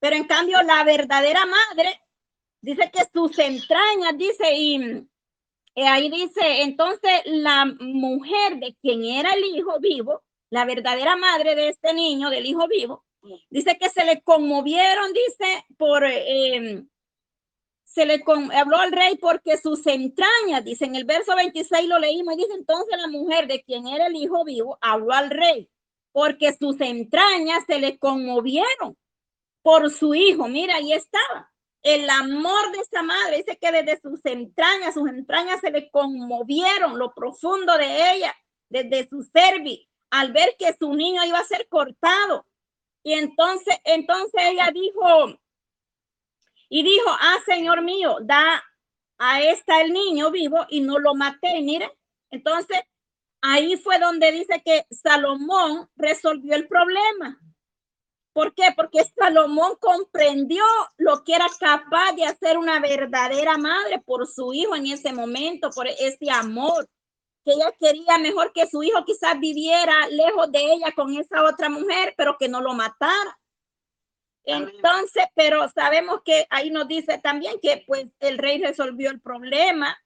Pero 0.00 0.16
en 0.16 0.24
cambio 0.24 0.62
la 0.62 0.84
verdadera 0.84 1.44
madre 1.44 2.00
dice 2.62 2.90
que 2.90 3.04
sus 3.12 3.38
entrañas, 3.38 4.16
dice, 4.16 4.54
y 4.54 5.06
ahí 5.76 6.10
dice, 6.10 6.62
entonces 6.62 7.20
la 7.26 7.66
mujer 7.66 8.56
de 8.56 8.74
quien 8.80 9.04
era 9.04 9.32
el 9.32 9.44
hijo 9.44 9.78
vivo, 9.78 10.22
la 10.50 10.64
verdadera 10.64 11.16
madre 11.16 11.54
de 11.54 11.68
este 11.68 11.92
niño, 11.92 12.30
del 12.30 12.46
hijo 12.46 12.66
vivo, 12.68 13.04
dice 13.50 13.76
que 13.78 13.90
se 13.90 14.04
le 14.04 14.22
conmovieron, 14.22 15.12
dice, 15.12 15.64
por, 15.76 16.04
eh, 16.04 16.84
se 17.84 18.06
le 18.06 18.22
habló 18.54 18.76
al 18.76 18.92
rey 18.92 19.16
porque 19.16 19.58
sus 19.58 19.86
entrañas, 19.86 20.64
dice 20.64 20.84
en 20.84 20.94
el 20.94 21.04
verso 21.04 21.34
26 21.34 21.88
lo 21.88 21.98
leímos, 21.98 22.34
y 22.34 22.38
dice 22.38 22.54
entonces 22.54 22.96
la 22.98 23.08
mujer 23.08 23.46
de 23.46 23.62
quien 23.62 23.86
era 23.86 24.06
el 24.06 24.16
hijo 24.16 24.44
vivo, 24.44 24.78
habló 24.80 25.12
al 25.12 25.30
rey, 25.30 25.68
porque 26.12 26.54
sus 26.54 26.80
entrañas 26.80 27.64
se 27.66 27.78
le 27.78 27.98
conmovieron 27.98 28.96
por 29.62 29.90
su 29.90 30.14
hijo. 30.14 30.48
Mira, 30.48 30.76
ahí 30.76 30.92
estaba. 30.92 31.52
El 31.82 32.08
amor 32.10 32.72
de 32.72 32.78
esa 32.78 33.02
madre, 33.02 33.38
dice 33.38 33.56
que 33.56 33.70
desde 33.70 34.00
sus 34.00 34.24
entrañas, 34.24 34.94
sus 34.94 35.08
entrañas 35.08 35.60
se 35.60 35.70
le 35.70 35.90
conmovieron 35.90 36.98
lo 36.98 37.12
profundo 37.14 37.76
de 37.78 38.12
ella, 38.14 38.34
desde 38.68 39.08
su 39.08 39.22
cerviz 39.22 39.88
al 40.10 40.32
ver 40.32 40.56
que 40.58 40.74
su 40.78 40.94
niño 40.94 41.24
iba 41.24 41.38
a 41.38 41.44
ser 41.44 41.68
cortado. 41.68 42.46
Y 43.02 43.14
entonces, 43.14 43.76
entonces 43.84 44.40
ella 44.42 44.70
dijo, 44.72 45.38
y 46.68 46.82
dijo, 46.82 47.08
ah, 47.08 47.38
Señor 47.46 47.82
mío, 47.82 48.18
da 48.20 48.62
a 49.18 49.42
esta 49.42 49.80
el 49.80 49.92
niño 49.92 50.30
vivo 50.30 50.66
y 50.68 50.80
no 50.80 50.98
lo 50.98 51.14
maté. 51.14 51.60
Mire, 51.62 51.90
entonces 52.30 52.78
ahí 53.40 53.76
fue 53.76 53.98
donde 53.98 54.32
dice 54.32 54.62
que 54.64 54.86
Salomón 54.90 55.88
resolvió 55.96 56.54
el 56.54 56.68
problema. 56.68 57.40
¿Por 58.32 58.54
qué? 58.54 58.72
Porque 58.76 59.04
Salomón 59.16 59.76
comprendió 59.80 60.62
lo 60.96 61.24
que 61.24 61.34
era 61.34 61.46
capaz 61.58 62.12
de 62.12 62.24
hacer 62.24 62.56
una 62.56 62.78
verdadera 62.78 63.56
madre 63.56 64.00
por 64.00 64.26
su 64.28 64.52
hijo 64.52 64.76
en 64.76 64.86
ese 64.86 65.12
momento, 65.12 65.70
por 65.70 65.88
ese 65.88 66.30
amor 66.30 66.88
que 67.48 67.54
ella 67.54 67.72
quería 67.80 68.18
mejor 68.18 68.52
que 68.52 68.66
su 68.66 68.82
hijo 68.82 69.04
quizás 69.06 69.40
viviera 69.40 70.06
lejos 70.08 70.52
de 70.52 70.60
ella 70.60 70.92
con 70.94 71.16
esa 71.16 71.44
otra 71.44 71.70
mujer, 71.70 72.14
pero 72.16 72.36
que 72.38 72.48
no 72.48 72.60
lo 72.60 72.74
matara. 72.74 73.38
Entonces, 74.44 75.24
pero 75.34 75.68
sabemos 75.70 76.20
que 76.24 76.46
ahí 76.50 76.70
nos 76.70 76.88
dice 76.88 77.18
también 77.18 77.58
que 77.60 77.84
pues 77.86 78.06
el 78.20 78.38
rey 78.38 78.62
resolvió 78.62 79.10
el 79.10 79.20
problema 79.20 79.96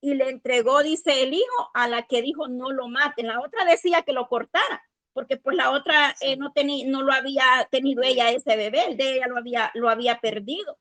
y 0.00 0.14
le 0.14 0.30
entregó, 0.30 0.82
dice 0.82 1.22
el 1.22 1.34
hijo, 1.34 1.70
a 1.74 1.88
la 1.88 2.02
que 2.02 2.22
dijo 2.22 2.48
no 2.48 2.72
lo 2.72 2.88
maten. 2.88 3.28
La 3.28 3.40
otra 3.40 3.64
decía 3.64 4.02
que 4.02 4.12
lo 4.12 4.28
cortara, 4.28 4.82
porque 5.12 5.36
pues 5.36 5.56
la 5.56 5.70
otra 5.70 6.14
eh, 6.20 6.36
no 6.36 6.52
tenía, 6.52 6.86
no 6.88 7.02
lo 7.02 7.12
había 7.12 7.68
tenido 7.70 8.02
ella 8.02 8.30
ese 8.30 8.56
bebé, 8.56 8.84
el 8.86 8.96
de 8.96 9.14
ella 9.14 9.26
lo 9.28 9.38
había, 9.38 9.70
lo 9.74 9.88
había 9.88 10.18
perdido. 10.18 10.78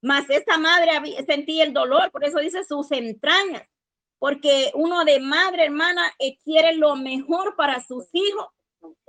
Mas 0.00 0.28
esa 0.30 0.58
madre 0.58 0.92
sentía 1.26 1.64
el 1.64 1.72
dolor, 1.72 2.10
por 2.10 2.24
eso 2.24 2.38
dice 2.38 2.64
sus 2.64 2.90
entrañas 2.92 3.68
porque 4.18 4.70
uno 4.74 5.04
de 5.04 5.20
madre, 5.20 5.64
hermana, 5.64 6.02
eh, 6.18 6.36
quiere 6.42 6.74
lo 6.74 6.96
mejor 6.96 7.54
para 7.56 7.82
sus 7.82 8.06
hijos. 8.12 8.46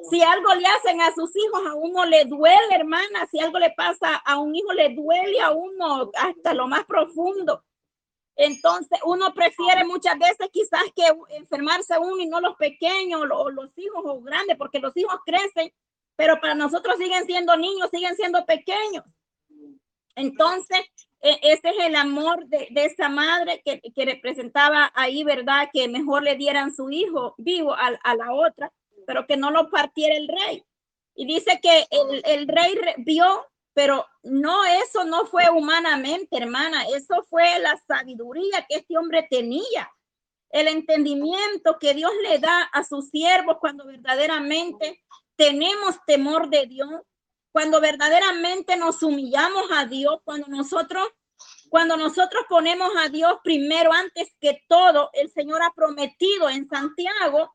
Si 0.09 0.21
algo 0.21 0.53
le 0.55 0.65
hacen 0.65 1.01
a 1.01 1.13
sus 1.13 1.35
hijos, 1.35 1.61
a 1.67 1.75
uno 1.75 2.05
le 2.05 2.25
duele, 2.25 2.75
hermana. 2.75 3.27
Si 3.31 3.39
algo 3.39 3.59
le 3.59 3.71
pasa 3.71 4.15
a 4.15 4.39
un 4.39 4.55
hijo, 4.55 4.71
le 4.73 4.93
duele 4.93 5.39
a 5.41 5.51
uno 5.51 6.11
hasta 6.15 6.53
lo 6.53 6.67
más 6.67 6.85
profundo. 6.85 7.63
Entonces, 8.35 8.99
uno 9.03 9.33
prefiere 9.33 9.83
muchas 9.83 10.17
veces 10.17 10.47
quizás 10.51 10.83
que 10.95 11.03
enfermarse 11.35 11.97
uno 11.99 12.21
y 12.21 12.27
no 12.27 12.39
los 12.39 12.55
pequeños 12.55 13.21
o 13.29 13.49
los 13.49 13.77
hijos 13.77 14.01
o 14.05 14.21
grandes, 14.21 14.57
porque 14.57 14.79
los 14.79 14.95
hijos 14.95 15.19
crecen, 15.25 15.73
pero 16.15 16.39
para 16.39 16.55
nosotros 16.55 16.95
siguen 16.97 17.25
siendo 17.25 17.57
niños, 17.57 17.89
siguen 17.91 18.15
siendo 18.15 18.45
pequeños. 18.45 19.03
Entonces, 20.15 20.79
ese 21.21 21.69
es 21.69 21.85
el 21.85 21.95
amor 21.95 22.45
de, 22.47 22.69
esa 22.75 23.09
madre 23.09 23.61
que, 23.63 24.05
representaba 24.05 24.91
ahí, 24.95 25.23
¿verdad? 25.23 25.69
Que 25.73 25.87
mejor 25.87 26.23
le 26.23 26.35
dieran 26.35 26.73
su 26.73 26.89
hijo 26.89 27.35
vivo 27.37 27.73
a, 27.73 28.15
la 28.15 28.33
otra, 28.33 28.71
pero 29.05 29.27
que 29.27 29.35
no 29.35 29.51
lo 29.51 29.69
partiera 29.69 30.15
el 30.15 30.27
rey. 30.27 30.63
Y 31.15 31.25
dice 31.25 31.59
que 31.61 31.87
el, 32.23 32.47
rey 32.47 32.79
vio, 32.97 33.45
pero 33.73 34.05
no, 34.23 34.63
eso 34.65 35.03
no 35.03 35.25
fue 35.25 35.49
humanamente, 35.49 36.37
hermana, 36.37 36.85
eso 36.95 37.25
fue 37.29 37.59
la 37.59 37.77
sabiduría 37.85 38.65
que 38.69 38.77
este 38.77 38.97
hombre 38.97 39.27
tenía, 39.29 39.91
el 40.51 40.67
entendimiento 40.67 41.77
que 41.79 41.93
Dios 41.93 42.11
le 42.23 42.39
da 42.39 42.61
a 42.71 42.83
sus 42.83 43.09
siervos 43.09 43.57
cuando 43.59 43.85
verdaderamente 43.85 45.03
tenemos 45.35 45.99
temor 46.05 46.49
de 46.49 46.65
Dios, 46.65 47.01
cuando 47.59 47.81
verdaderamente 47.81 48.77
nos 48.77 49.03
humillamos 49.03 49.65
a 49.73 49.83
Dios, 49.83 50.21
cuando 50.23 50.47
nosotros, 50.47 51.05
cuando 51.67 51.97
nosotros 51.97 52.45
ponemos 52.47 52.89
a 52.97 53.09
Dios 53.09 53.33
primero 53.43 53.91
antes 53.91 54.33
que 54.39 54.63
todo, 54.69 55.09
el 55.11 55.29
Señor 55.29 55.61
ha 55.61 55.73
prometido 55.73 56.49
en 56.49 56.69
Santiago. 56.69 57.53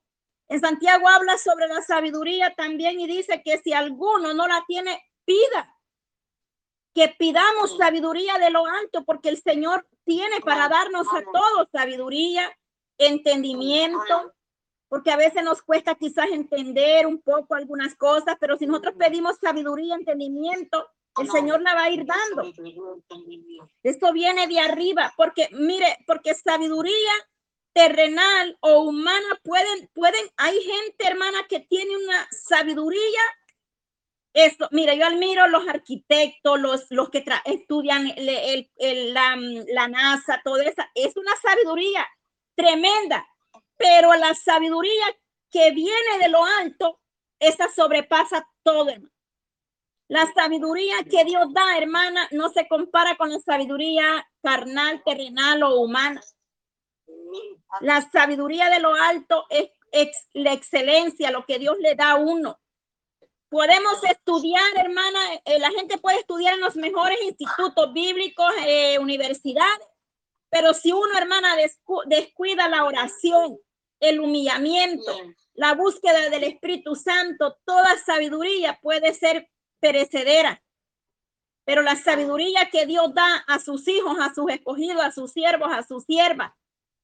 En 0.48 0.60
Santiago 0.60 1.08
habla 1.08 1.38
sobre 1.38 1.68
la 1.68 1.80
sabiduría 1.80 2.54
también 2.54 3.00
y 3.00 3.06
dice 3.06 3.40
que 3.42 3.56
si 3.62 3.72
alguno 3.72 4.34
no 4.34 4.46
la 4.46 4.62
tiene, 4.68 5.02
pida. 5.24 5.74
Que 6.94 7.08
pidamos 7.18 7.78
sabiduría 7.78 8.36
de 8.36 8.50
lo 8.50 8.66
alto 8.66 9.06
porque 9.06 9.30
el 9.30 9.40
Señor 9.40 9.88
tiene 10.04 10.38
para 10.42 10.68
darnos 10.68 11.06
a 11.14 11.22
todos 11.32 11.68
sabiduría, 11.72 12.54
entendimiento, 12.98 14.34
porque 14.88 15.10
a 15.10 15.16
veces 15.16 15.42
nos 15.42 15.62
cuesta 15.62 15.94
quizás 15.94 16.26
entender 16.30 17.06
un 17.06 17.20
poco 17.20 17.54
algunas 17.54 17.94
cosas, 17.96 18.36
pero 18.38 18.56
si 18.58 18.66
nosotros 18.66 18.94
pedimos 18.98 19.36
sabiduría, 19.40 19.94
entendimiento, 19.94 20.88
el 21.20 21.30
Señor 21.30 21.62
la 21.62 21.74
va 21.74 21.84
a 21.84 21.90
ir 21.90 22.04
dando. 22.04 22.42
Esto 23.82 24.12
viene 24.12 24.46
de 24.46 24.60
arriba, 24.60 25.12
porque 25.16 25.48
mire, 25.52 25.98
porque 26.06 26.34
sabiduría 26.34 27.12
terrenal 27.72 28.56
o 28.60 28.82
humana 28.82 29.40
pueden, 29.42 29.90
pueden, 29.94 30.24
hay 30.36 30.60
gente 30.60 31.06
hermana 31.06 31.46
que 31.48 31.60
tiene 31.60 31.96
una 31.96 32.28
sabiduría. 32.30 33.20
Esto, 34.32 34.68
mire, 34.72 34.96
yo 34.98 35.06
admiro 35.06 35.46
los 35.48 35.66
arquitectos, 35.68 36.60
los, 36.60 36.86
los 36.90 37.10
que 37.10 37.24
estudian 37.44 38.08
el, 38.16 38.68
el, 38.76 39.14
la, 39.14 39.36
la 39.68 39.88
NASA, 39.88 40.40
todo 40.44 40.58
eso, 40.58 40.82
es 40.94 41.16
una 41.16 41.36
sabiduría 41.36 42.04
tremenda 42.56 43.24
pero 43.76 44.14
la 44.14 44.34
sabiduría 44.34 45.04
que 45.50 45.70
viene 45.70 46.18
de 46.20 46.28
lo 46.28 46.44
alto, 46.44 47.00
esa 47.38 47.68
sobrepasa 47.72 48.46
todo, 48.62 48.88
hermano. 48.88 49.14
La 50.08 50.30
sabiduría 50.32 50.96
que 51.10 51.24
Dios 51.24 51.46
da, 51.52 51.78
hermana, 51.78 52.28
no 52.32 52.50
se 52.50 52.68
compara 52.68 53.16
con 53.16 53.30
la 53.30 53.38
sabiduría 53.40 54.26
carnal, 54.42 55.02
terrenal 55.02 55.62
o 55.62 55.80
humana. 55.80 56.20
La 57.80 58.02
sabiduría 58.10 58.68
de 58.68 58.80
lo 58.80 58.94
alto 58.94 59.46
es, 59.48 59.70
la 60.32 60.52
excelencia, 60.52 61.30
lo 61.30 61.46
que 61.46 61.58
Dios 61.58 61.76
le 61.78 61.94
da 61.94 62.12
a 62.12 62.16
uno. 62.16 62.58
Podemos 63.48 64.02
estudiar, 64.04 64.64
hermana, 64.76 65.20
eh, 65.44 65.58
la 65.60 65.70
gente 65.70 65.98
puede 65.98 66.18
estudiar 66.18 66.54
en 66.54 66.60
los 66.60 66.74
mejores 66.76 67.22
institutos 67.22 67.92
bíblicos, 67.92 68.52
eh, 68.66 68.98
universidades, 68.98 69.86
pero 70.54 70.72
si 70.72 70.92
uno, 70.92 71.18
hermana, 71.18 71.56
descuida 72.06 72.68
la 72.68 72.84
oración, 72.84 73.58
el 73.98 74.20
humillamiento, 74.20 75.12
la 75.54 75.74
búsqueda 75.74 76.30
del 76.30 76.44
Espíritu 76.44 76.94
Santo, 76.94 77.58
toda 77.64 77.98
sabiduría 77.98 78.78
puede 78.80 79.14
ser 79.14 79.50
perecedera. 79.80 80.62
Pero 81.64 81.82
la 81.82 81.96
sabiduría 81.96 82.70
que 82.70 82.86
Dios 82.86 83.12
da 83.12 83.38
a 83.48 83.58
sus 83.58 83.88
hijos, 83.88 84.16
a 84.20 84.32
sus 84.32 84.48
escogidos, 84.52 85.02
a 85.02 85.10
sus 85.10 85.32
siervos, 85.32 85.70
a 85.72 85.82
sus 85.82 86.04
siervas, 86.04 86.52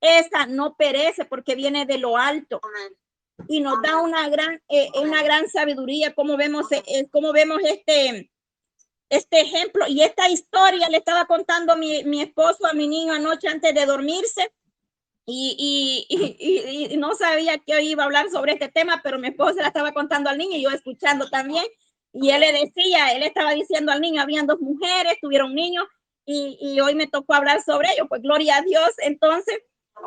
esa 0.01 0.47
no 0.47 0.77
perece 0.77 1.25
porque 1.25 1.57
viene 1.57 1.87
de 1.87 1.99
lo 1.99 2.17
alto. 2.19 2.61
Y 3.49 3.59
nos 3.63 3.83
da 3.83 4.01
una 4.01 4.29
gran, 4.29 4.63
eh, 4.69 4.91
una 4.95 5.25
gran 5.25 5.49
sabiduría. 5.49 6.15
Como 6.15 6.37
vemos, 6.37 6.71
eh, 6.71 7.09
como 7.11 7.33
vemos 7.33 7.59
este, 7.65 8.31
este 9.11 9.41
ejemplo 9.41 9.87
y 9.89 10.03
esta 10.03 10.31
historia 10.31 10.89
le 10.89 10.99
estaba 10.99 11.27
contando 11.27 11.77
mi, 11.77 12.05
mi 12.05 12.23
esposo 12.23 12.67
a 12.67 12.73
mi 12.73 12.89
niño 12.89 13.13
anoche 13.13 13.49
antes 13.49 13.75
de 13.75 13.85
dormirse 13.85 14.53
y, 15.27 16.07
y, 16.09 16.93
y, 16.93 16.97
no 16.97 17.15
sabía 17.15 17.59
que 17.59 17.83
iba 17.83 18.03
a 18.03 18.07
hablar 18.07 18.31
sobre 18.31 18.53
este 18.55 18.69
tema, 18.69 19.01
pero 19.05 19.19
mi 19.19 19.29
esposa 19.29 19.63
la 19.63 19.69
estaba 19.69 19.93
contando 19.93 20.31
al 20.31 20.39
niño 20.39 20.57
y 20.57 20.63
yo 20.63 20.71
escuchando 20.71 21.29
también. 21.29 21.65
Y 22.13 22.31
él 22.31 22.41
le 22.41 22.53
decía, 22.53 23.13
él 23.13 23.23
estaba 23.23 23.53
diciendo 23.53 23.93
al 23.93 24.01
niño, 24.01 24.23
habían 24.23 24.47
dos 24.47 24.61
mujeres, 24.61 25.19
tuvieron 25.21 25.55
niños 25.55 25.85
y, 26.25 26.59
y 26.61 26.81
hoy 26.81 26.95
me 26.97 27.07
tocó 27.07 27.35
hablar 27.35 27.63
sobre 27.63 27.93
ello, 27.93 28.09
pues 28.09 28.23
gloria 28.23 28.57
a 28.57 28.63
Dios. 28.63 28.91
Entonces, 28.99 29.61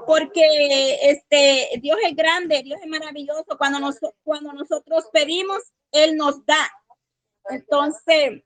porque 0.05 0.97
este 1.03 1.79
Dios 1.79 1.97
es 2.03 2.15
grande, 2.15 2.63
Dios 2.63 2.79
es 2.81 2.89
maravilloso. 2.89 3.57
Cuando, 3.57 3.79
nos, 3.79 3.99
cuando 4.23 4.51
nosotros 4.53 5.05
pedimos, 5.13 5.61
Él 5.91 6.17
nos 6.17 6.45
da. 6.45 6.71
Entonces, 7.49 8.43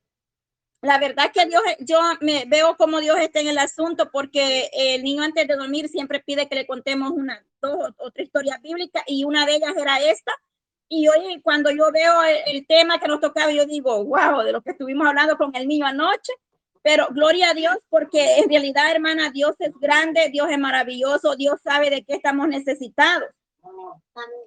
la 0.81 0.99
verdad 0.99 1.31
que 1.33 1.45
Dios, 1.45 1.61
yo 1.79 1.99
me 2.21 2.45
veo 2.45 2.75
como 2.77 2.99
Dios 2.99 3.17
está 3.19 3.39
en 3.39 3.47
el 3.47 3.57
asunto 3.57 4.09
porque 4.11 4.69
el 4.71 5.03
niño 5.03 5.23
antes 5.23 5.47
de 5.47 5.55
dormir 5.55 5.89
siempre 5.89 6.19
pide 6.19 6.47
que 6.47 6.55
le 6.55 6.67
contemos 6.67 7.11
una, 7.11 7.43
dos 7.61 7.93
o 7.97 8.11
tres 8.11 8.27
historias 8.27 8.59
y 9.07 9.23
una 9.23 9.45
de 9.45 9.55
ellas 9.55 9.73
era 9.75 9.99
esta. 9.99 10.31
Y 10.89 11.07
hoy 11.07 11.41
cuando 11.41 11.71
yo 11.71 11.91
veo 11.91 12.13
el, 12.45 12.65
tema 12.65 12.99
que 12.99 13.07
nos 13.07 13.19
tocaba, 13.19 13.51
yo 13.51 13.65
digo, 13.65 14.05
wow, 14.05 14.43
de 14.43 14.51
lo 14.51 14.61
que 14.61 14.71
estuvimos 14.71 15.07
hablando 15.07 15.35
con 15.35 15.53
el 15.55 15.67
niño 15.67 15.85
anoche, 15.85 16.31
pero 16.81 17.07
gloria 17.09 17.49
a 17.49 17.53
Dios 17.53 17.75
porque 17.89 18.37
en 18.37 18.49
realidad, 18.49 18.91
hermana, 18.91 19.31
Dios 19.31 19.55
es 19.59 19.73
grande, 19.81 20.29
Dios 20.31 20.47
es 20.49 20.59
maravilloso, 20.59 21.35
Dios 21.35 21.59
sabe 21.61 21.89
de 21.89 22.03
qué 22.05 22.13
estamos 22.13 22.47
necesitados. 22.47 23.29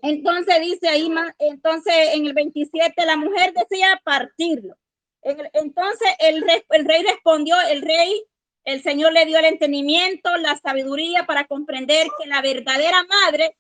Entonces 0.00 0.60
dice 0.60 0.88
ahí, 0.88 1.12
entonces 1.38 1.94
en 2.14 2.25
el 2.25 2.32
27 2.32 3.04
la 3.04 3.16
mujer 3.16 3.52
decía 3.52 4.00
partirlo 4.02 4.76
entonces 5.22 6.08
el 6.18 6.42
rey, 6.42 7.02
respondió, 7.02 7.60
el 7.68 7.82
rey, 7.82 8.24
el 8.64 8.82
Señor 8.82 9.12
le 9.12 9.26
dio 9.26 9.38
el 9.38 9.44
entendimiento, 9.46 10.36
la 10.36 10.56
sabiduría 10.58 11.26
para 11.26 11.46
comprender 11.46 12.08
que 12.18 12.26
la 12.26 12.42
verdadera 12.42 13.04
madre 13.04 13.56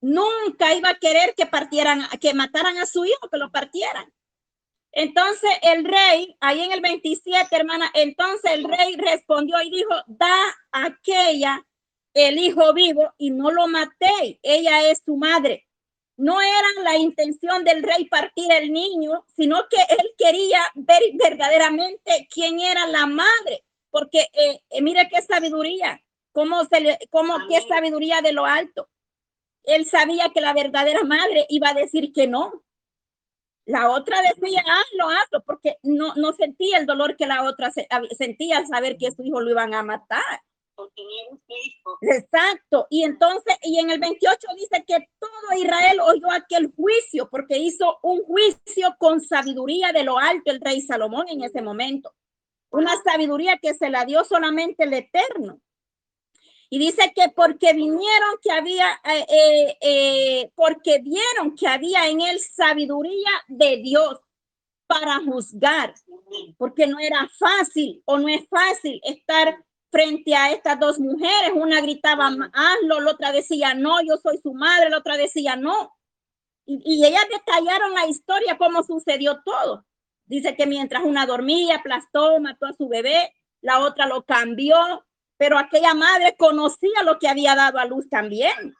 nunca 0.00 0.74
iba 0.74 0.90
a 0.90 0.98
querer 0.98 1.34
que 1.36 1.46
partieran, 1.46 2.06
que 2.20 2.34
mataran 2.34 2.76
a 2.78 2.86
su 2.86 3.04
hijo, 3.04 3.28
que 3.30 3.38
lo 3.38 3.50
partieran. 3.50 4.12
Entonces 4.92 5.50
el 5.62 5.84
rey, 5.84 6.36
ahí 6.40 6.60
en 6.60 6.72
el 6.72 6.80
27, 6.80 7.54
hermana, 7.56 7.90
entonces 7.94 8.52
el 8.52 8.64
rey 8.64 8.96
respondió 8.96 9.60
y 9.62 9.70
dijo, 9.70 9.94
da 10.06 10.36
aquella 10.70 11.64
el 12.12 12.38
hijo 12.38 12.74
vivo 12.74 13.14
y 13.16 13.30
no 13.30 13.50
lo 13.50 13.66
maté, 13.68 14.38
ella 14.42 14.90
es 14.90 15.02
su 15.04 15.16
madre 15.16 15.66
no 16.16 16.40
era 16.40 16.82
la 16.84 16.96
intención 16.96 17.64
del 17.64 17.82
rey 17.82 18.06
partir 18.06 18.50
el 18.52 18.72
niño, 18.72 19.24
sino 19.36 19.68
que 19.68 19.80
él 19.88 20.12
quería 20.16 20.60
ver 20.74 21.02
verdaderamente 21.14 22.28
quién 22.32 22.60
era 22.60 22.86
la 22.86 23.06
madre, 23.06 23.64
porque 23.90 24.28
eh, 24.32 24.60
eh, 24.70 24.82
mire 24.82 25.08
qué 25.10 25.22
sabiduría, 25.22 26.02
cómo 26.32 26.64
se 26.64 26.80
le, 26.80 26.98
cómo 27.10 27.36
qué 27.48 27.60
sabiduría 27.62 28.20
de 28.20 28.32
lo 28.32 28.44
alto. 28.44 28.88
Él 29.64 29.86
sabía 29.86 30.30
que 30.34 30.40
la 30.40 30.52
verdadera 30.52 31.04
madre 31.04 31.46
iba 31.48 31.70
a 31.70 31.74
decir 31.74 32.12
que 32.12 32.26
no. 32.26 32.62
La 33.64 33.90
otra 33.90 34.18
decía, 34.22 34.60
hazlo, 34.60 35.08
hazlo, 35.08 35.42
porque 35.44 35.76
no, 35.82 36.14
no 36.16 36.32
sentía 36.32 36.78
el 36.78 36.86
dolor 36.86 37.16
que 37.16 37.26
la 37.26 37.44
otra 37.44 37.70
sentía 38.18 38.58
al 38.58 38.66
saber 38.66 38.96
que 38.98 39.12
su 39.12 39.22
hijo 39.22 39.40
lo 39.40 39.50
iban 39.50 39.72
a 39.74 39.84
matar. 39.84 40.42
Exacto. 42.02 42.86
Y 42.90 43.04
entonces, 43.04 43.56
y 43.62 43.78
en 43.78 43.90
el 43.90 44.00
28 44.00 44.46
dice 44.56 44.84
que 44.86 45.08
todo 45.18 45.58
Israel 45.58 46.00
oyó 46.00 46.30
aquel 46.30 46.72
juicio 46.74 47.28
porque 47.30 47.58
hizo 47.58 47.98
un 48.02 48.22
juicio 48.24 48.94
con 48.98 49.20
sabiduría 49.20 49.92
de 49.92 50.04
lo 50.04 50.18
alto 50.18 50.50
el 50.50 50.60
rey 50.60 50.80
Salomón 50.80 51.26
en 51.28 51.42
ese 51.42 51.62
momento. 51.62 52.14
Una 52.70 52.92
sabiduría 53.02 53.58
que 53.58 53.74
se 53.74 53.90
la 53.90 54.04
dio 54.04 54.24
solamente 54.24 54.84
el 54.84 54.94
Eterno. 54.94 55.60
Y 56.70 56.78
dice 56.78 57.12
que 57.14 57.28
porque 57.28 57.74
vinieron 57.74 58.38
que 58.40 58.50
había, 58.50 58.98
eh, 59.04 59.26
eh, 59.28 59.76
eh, 59.82 60.50
porque 60.54 61.00
vieron 61.02 61.54
que 61.54 61.68
había 61.68 62.08
en 62.08 62.22
él 62.22 62.40
sabiduría 62.40 63.30
de 63.46 63.76
Dios 63.76 64.18
para 64.86 65.16
juzgar, 65.18 65.94
porque 66.56 66.86
no 66.86 66.98
era 66.98 67.28
fácil 67.38 68.02
o 68.06 68.18
no 68.18 68.28
es 68.28 68.48
fácil 68.48 69.00
estar 69.04 69.62
frente 69.92 70.34
a 70.34 70.50
estas 70.50 70.80
dos 70.80 70.98
mujeres. 70.98 71.52
Una 71.54 71.80
gritaba, 71.80 72.26
hazlo, 72.26 73.00
la 73.00 73.10
otra 73.12 73.30
decía, 73.30 73.74
no, 73.74 74.02
yo 74.02 74.16
soy 74.16 74.38
su 74.38 74.54
madre, 74.54 74.90
la 74.90 74.98
otra 74.98 75.16
decía, 75.16 75.54
no. 75.54 75.94
Y, 76.66 76.80
y 76.84 77.06
ellas 77.06 77.26
detallaron 77.30 77.92
la 77.92 78.06
historia, 78.06 78.58
cómo 78.58 78.82
sucedió 78.82 79.42
todo. 79.44 79.84
Dice 80.26 80.56
que 80.56 80.66
mientras 80.66 81.04
una 81.04 81.26
dormía, 81.26 81.76
aplastó, 81.76 82.40
mató 82.40 82.66
a 82.66 82.72
su 82.72 82.88
bebé, 82.88 83.32
la 83.60 83.80
otra 83.80 84.06
lo 84.06 84.24
cambió, 84.24 85.04
pero 85.36 85.58
aquella 85.58 85.94
madre 85.94 86.34
conocía 86.38 87.02
lo 87.04 87.18
que 87.18 87.28
había 87.28 87.54
dado 87.54 87.78
a 87.78 87.84
luz 87.84 88.08
también. 88.08 88.74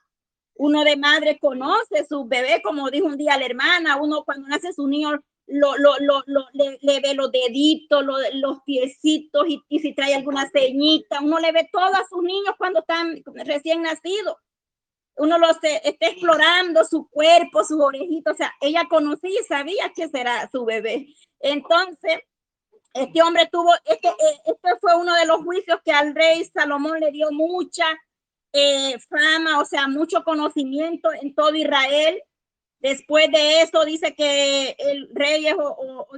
Uno 0.54 0.84
de 0.84 0.96
madre 0.96 1.38
conoce 1.38 2.06
su 2.08 2.24
bebé, 2.24 2.62
como 2.62 2.90
dijo 2.90 3.06
un 3.06 3.16
día 3.16 3.36
la 3.36 3.46
hermana, 3.46 3.96
uno 3.96 4.24
cuando 4.24 4.48
nace 4.48 4.72
su 4.72 4.86
niño 4.86 5.22
lo, 5.52 5.76
lo, 5.76 5.98
lo, 6.00 6.22
lo 6.26 6.46
le, 6.52 6.78
le, 6.80 7.00
ve 7.00 7.14
los 7.14 7.30
deditos, 7.30 8.04
los 8.34 8.62
piecitos 8.64 9.44
y, 9.48 9.62
y, 9.68 9.78
si 9.80 9.94
trae 9.94 10.14
alguna 10.14 10.48
ceñita. 10.50 11.20
Uno 11.20 11.38
le 11.38 11.52
ve 11.52 11.68
todo 11.72 11.94
a 11.94 12.06
sus 12.08 12.22
niños 12.22 12.54
cuando 12.58 12.80
están 12.80 13.22
recién 13.44 13.82
nacidos. 13.82 14.36
Uno 15.16 15.38
los 15.38 15.58
está 15.62 16.06
explorando 16.06 16.84
su 16.84 17.08
cuerpo, 17.08 17.64
sus 17.64 17.80
orejitos. 17.80 18.34
O 18.34 18.36
sea, 18.36 18.52
ella 18.60 18.86
conocía 18.88 19.40
y 19.40 19.44
sabía 19.44 19.92
que 19.94 20.08
será 20.08 20.48
su 20.50 20.64
bebé. 20.64 21.06
Entonces, 21.40 22.20
este 22.94 23.22
hombre 23.22 23.48
tuvo, 23.50 23.72
este, 23.84 24.08
eh, 24.08 24.40
este 24.46 24.78
fue 24.80 24.96
uno 24.96 25.14
de 25.14 25.26
los 25.26 25.42
juicios 25.42 25.80
que 25.84 25.92
al 25.92 26.14
rey 26.14 26.44
Salomón 26.44 27.00
le 27.00 27.10
dio 27.10 27.30
mucha 27.30 27.86
eh, 28.52 28.98
fama, 29.08 29.60
o 29.60 29.64
sea, 29.64 29.88
mucho 29.88 30.22
conocimiento 30.24 31.10
en 31.12 31.34
todo 31.34 31.54
Israel 31.54 32.22
Después 32.82 33.30
de 33.30 33.62
eso 33.62 33.84
dice 33.84 34.12
que 34.12 34.74
el 34.76 35.08
rey 35.14 35.46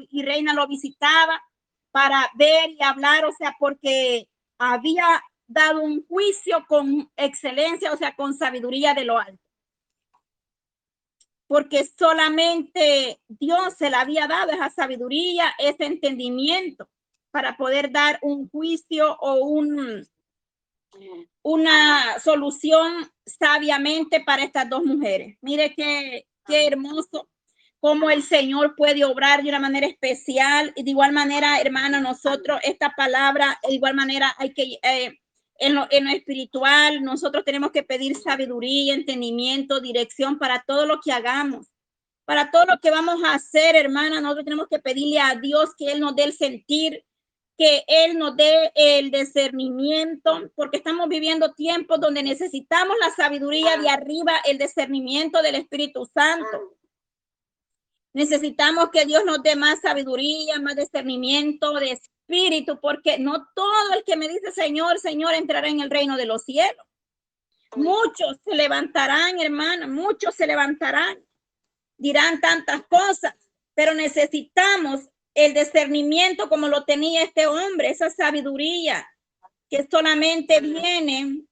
y 0.09 0.23
reina 0.23 0.55
lo 0.55 0.67
visitaba 0.67 1.43
para 1.91 2.31
ver 2.37 2.71
y 2.71 2.83
hablar, 2.83 3.27
o 3.27 3.33
sea, 3.33 3.55
porque 3.59 4.27
había 4.59 5.23
dado 5.47 5.83
un 5.83 6.07
juicio 6.07 6.65
con 6.67 7.13
excelencia, 7.17 7.93
o 7.93 7.99
sea, 7.99 8.17
con 8.17 8.33
sabiduría 8.33 8.95
de 8.95 9.05
lo 9.05 9.19
alto. 9.19 9.43
Porque 11.47 11.85
solamente 11.85 13.21
Dios 13.29 13.75
se 13.75 13.91
le 13.91 13.97
había 13.97 14.27
dado 14.27 14.53
esa 14.53 14.71
sabiduría, 14.71 15.55
ese 15.59 15.85
entendimiento 15.85 16.89
para 17.31 17.59
poder 17.59 17.93
dar 17.93 18.19
un 18.23 18.49
juicio 18.49 19.19
o 19.21 19.35
un, 19.45 20.09
una 21.43 22.19
solución 22.21 23.13
sabiamente 23.27 24.25
para 24.25 24.45
estas 24.45 24.71
dos 24.71 24.83
mujeres. 24.83 25.37
Mire 25.43 25.75
que 25.75 26.27
qué 26.47 26.67
hermoso 26.67 27.29
cómo 27.85 28.09
el 28.09 28.23
Señor 28.23 28.77
puede 28.77 29.05
obrar 29.05 29.43
de 29.43 29.51
una 29.51 29.59
manera 29.59 29.87
especial. 29.87 30.73
Y 30.75 30.85
de 30.85 30.91
igual 30.93 31.13
manera, 31.13 31.61
hermana, 31.61 32.01
nosotros, 32.01 32.59
esta 32.63 32.95
palabra, 32.97 33.61
de 33.69 33.75
igual 33.75 33.95
manera, 33.95 34.35
hay 34.39 34.55
que, 34.55 34.79
eh, 34.83 35.19
en, 35.59 35.75
lo, 35.75 35.87
en 35.91 36.07
lo 36.07 36.11
espiritual, 36.11 37.03
nosotros 37.03 37.45
tenemos 37.45 37.73
que 37.73 37.83
pedir 37.83 38.17
sabiduría, 38.17 38.95
entendimiento, 38.95 39.83
dirección 39.83 40.39
para 40.39 40.65
todo 40.67 40.87
lo 40.87 41.01
que 41.03 41.13
hagamos. 41.13 41.67
Para 42.25 42.51
todo 42.51 42.65
lo 42.65 42.81
que 42.81 42.91
vamos 42.91 43.23
a 43.23 43.35
hacer, 43.35 43.77
hermana, 43.77 44.23
nosotros 44.23 44.47
tenemos 44.47 44.69
que 44.71 44.79
pedirle 44.79 45.21
a 45.21 45.35
Dios 45.35 45.75
que 45.77 45.93
Él 45.93 46.01
nos 46.01 46.17
dé 46.17 46.25
el 46.25 46.33
sentir, 46.33 47.04
que 47.57 47.85
Él 47.87 48.19
nos 48.19 48.37
dé 48.37 48.73
el 48.75 49.11
discernimiento, 49.11 50.51
porque 50.55 50.79
estamos 50.79 51.09
viviendo 51.09 51.53
tiempos 51.53 52.01
donde 52.01 52.23
necesitamos 52.23 52.97
la 53.01 53.11
sabiduría 53.11 53.77
de 53.77 53.89
arriba, 53.89 54.33
el 54.45 54.59
discernimiento 54.59 55.41
del 55.43 55.57
Espíritu 55.57 56.09
Santo. 56.13 56.77
Necesitamos 58.13 58.91
que 58.93 59.07
Dios 59.07 59.25
nos 59.25 59.43
dé 59.43 59.57
más 59.57 59.81
sabiduría, 59.81 60.61
más 60.61 60.77
discernimiento 60.77 61.75
de 61.75 61.93
espíritu, 61.93 62.79
porque 62.81 63.19
no 63.19 63.49
todo 63.55 63.93
el 63.95 64.05
que 64.05 64.17
me 64.17 64.29
dice 64.29 64.53
Señor, 64.53 64.99
Señor 64.99 65.35
entrará 65.35 65.69
en 65.69 65.81
el 65.81 65.91
reino 65.91 66.17
de 66.17 66.27
los 66.27 66.45
cielos. 66.45 66.87
Muchos 67.77 68.39
se 68.45 68.55
levantarán, 68.55 69.41
hermana, 69.41 69.89
muchos 69.89 70.35
se 70.35 70.47
levantarán, 70.47 71.19
dirán 71.97 72.41
tantas 72.41 72.83
cosas, 72.87 73.35
pero 73.75 73.95
necesitamos 73.95 75.09
el 75.35 75.53
discernimiento 75.53 76.49
como 76.49 76.69
lo 76.69 76.85
tenía 76.85 77.23
este 77.23 77.47
hombre, 77.47 77.91
esa 77.91 78.09
sabiduría 78.11 79.07
que 79.69 79.87
solamente 79.91 80.61
viene, 80.61 81.43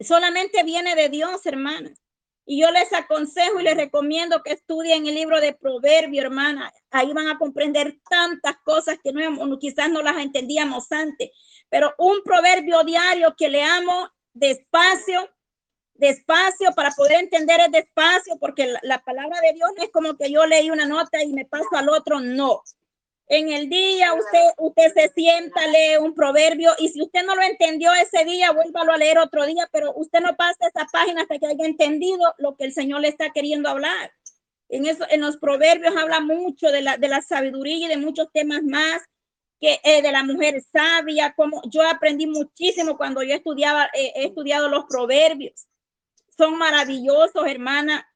solamente 0.00 0.62
viene 0.62 0.94
de 0.94 1.10
Dios, 1.10 1.44
hermanas. 1.44 2.00
Y 2.46 2.60
yo 2.60 2.70
les 2.70 2.92
aconsejo 2.92 3.60
y 3.60 3.64
les 3.64 3.76
recomiendo 3.76 4.42
que 4.42 4.52
estudien 4.52 5.06
el 5.06 5.14
libro 5.14 5.40
de 5.40 5.54
Proverbio, 5.54 6.22
hermana. 6.22 6.72
Ahí 6.90 7.12
van 7.12 7.28
a 7.28 7.38
comprender 7.38 7.98
tantas 8.08 8.56
cosas 8.64 8.98
que 9.02 9.12
no, 9.12 9.58
quizás 9.58 9.90
no 9.90 10.02
las 10.02 10.18
entendíamos 10.18 10.92
antes. 10.92 11.30
Pero 11.70 11.94
un 11.98 12.22
proverbio 12.22 12.84
diario 12.84 13.34
que 13.36 13.48
leamos 13.48 14.10
despacio, 14.34 15.30
despacio 15.94 16.72
para 16.74 16.90
poder 16.90 17.20
entender 17.20 17.60
el 17.60 17.70
despacio, 17.70 18.36
porque 18.38 18.66
la, 18.66 18.80
la 18.82 19.02
palabra 19.02 19.40
de 19.40 19.54
Dios 19.54 19.70
no 19.74 19.82
es 19.82 19.90
como 19.90 20.16
que 20.16 20.30
yo 20.30 20.44
leí 20.44 20.70
una 20.70 20.86
nota 20.86 21.22
y 21.22 21.32
me 21.32 21.46
paso 21.46 21.68
al 21.72 21.88
otro, 21.88 22.20
no 22.20 22.62
En 23.26 23.50
el 23.50 23.70
día 23.70 24.12
usted, 24.12 24.50
usted 24.58 24.92
se 24.92 25.08
sienta, 25.14 25.66
lee 25.66 25.96
un 25.98 26.14
proverbio 26.14 26.72
y 26.78 26.88
si 26.88 27.00
usted 27.02 27.24
no 27.24 27.34
lo 27.34 27.42
entendió 27.42 27.90
ese 27.94 28.24
día, 28.24 28.52
vuélvalo 28.52 28.92
a 28.92 28.98
leer 28.98 29.18
otro 29.18 29.46
día, 29.46 29.66
pero 29.72 29.94
usted 29.96 30.20
no 30.20 30.36
pasa 30.36 30.68
esa 30.68 30.86
página 30.92 31.22
hasta 31.22 31.38
que 31.38 31.46
haya 31.46 31.64
entendido 31.64 32.34
lo 32.38 32.54
que 32.56 32.64
el 32.64 32.74
Señor 32.74 33.00
le 33.00 33.08
está 33.08 33.30
queriendo 33.30 33.70
hablar. 33.70 34.12
En, 34.68 34.86
eso, 34.86 35.06
en 35.08 35.22
los 35.22 35.38
proverbios 35.38 35.96
habla 35.96 36.20
mucho 36.20 36.70
de 36.70 36.82
la, 36.82 36.98
de 36.98 37.08
la 37.08 37.22
sabiduría 37.22 37.86
y 37.86 37.88
de 37.88 37.96
muchos 37.96 38.28
temas 38.32 38.62
más 38.62 39.02
que 39.60 39.80
eh, 39.84 40.02
de 40.02 40.12
la 40.12 40.22
mujer 40.24 40.62
sabia, 40.72 41.32
como 41.34 41.62
yo 41.70 41.88
aprendí 41.88 42.26
muchísimo 42.26 42.96
cuando 42.98 43.22
yo 43.22 43.34
estudiaba, 43.34 43.86
eh, 43.94 44.12
he 44.16 44.24
estudiado 44.26 44.68
los 44.68 44.84
proverbios. 44.84 45.66
Son 46.36 46.58
maravillosos, 46.58 47.46
hermana. 47.46 48.06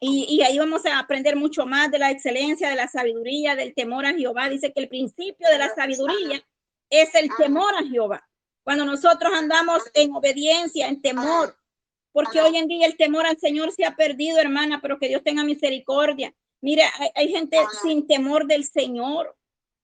Y, 0.00 0.26
y, 0.28 0.42
ahí 0.42 0.58
vamos 0.58 0.86
a 0.86 0.98
aprender 0.98 1.34
mucho 1.34 1.66
más 1.66 1.90
de 1.90 1.98
la 1.98 2.10
excelencia, 2.10 2.70
de 2.70 2.76
la 2.76 2.86
sabiduría, 2.86 3.56
del 3.56 3.74
temor 3.74 4.06
a 4.06 4.14
Jehová. 4.14 4.48
Dice 4.48 4.72
que 4.72 4.80
el 4.80 4.88
principio 4.88 5.48
de 5.48 5.58
la 5.58 5.74
sabiduría 5.74 6.40
es 6.88 7.14
el 7.14 7.28
temor 7.36 7.74
a 7.74 7.84
Jehová. 7.84 8.24
Cuando 8.62 8.84
nosotros 8.84 9.32
andamos 9.34 9.82
en 9.94 10.14
obediencia, 10.14 10.86
en 10.86 11.02
temor, 11.02 11.58
porque 12.12 12.40
hoy 12.40 12.56
en 12.56 12.68
día 12.68 12.86
el 12.86 12.96
temor 12.96 13.26
al 13.26 13.38
Señor 13.38 13.72
se 13.72 13.84
ha 13.84 13.96
perdido, 13.96 14.38
hermana, 14.38 14.80
pero 14.80 14.98
que 14.98 15.08
Dios 15.08 15.22
tenga 15.24 15.42
misericordia. 15.42 16.32
Mira, 16.60 16.88
hay, 16.98 17.08
hay 17.14 17.28
gente 17.32 17.58
sin 17.82 18.06
temor 18.06 18.46
del 18.46 18.64
Señor. 18.64 19.36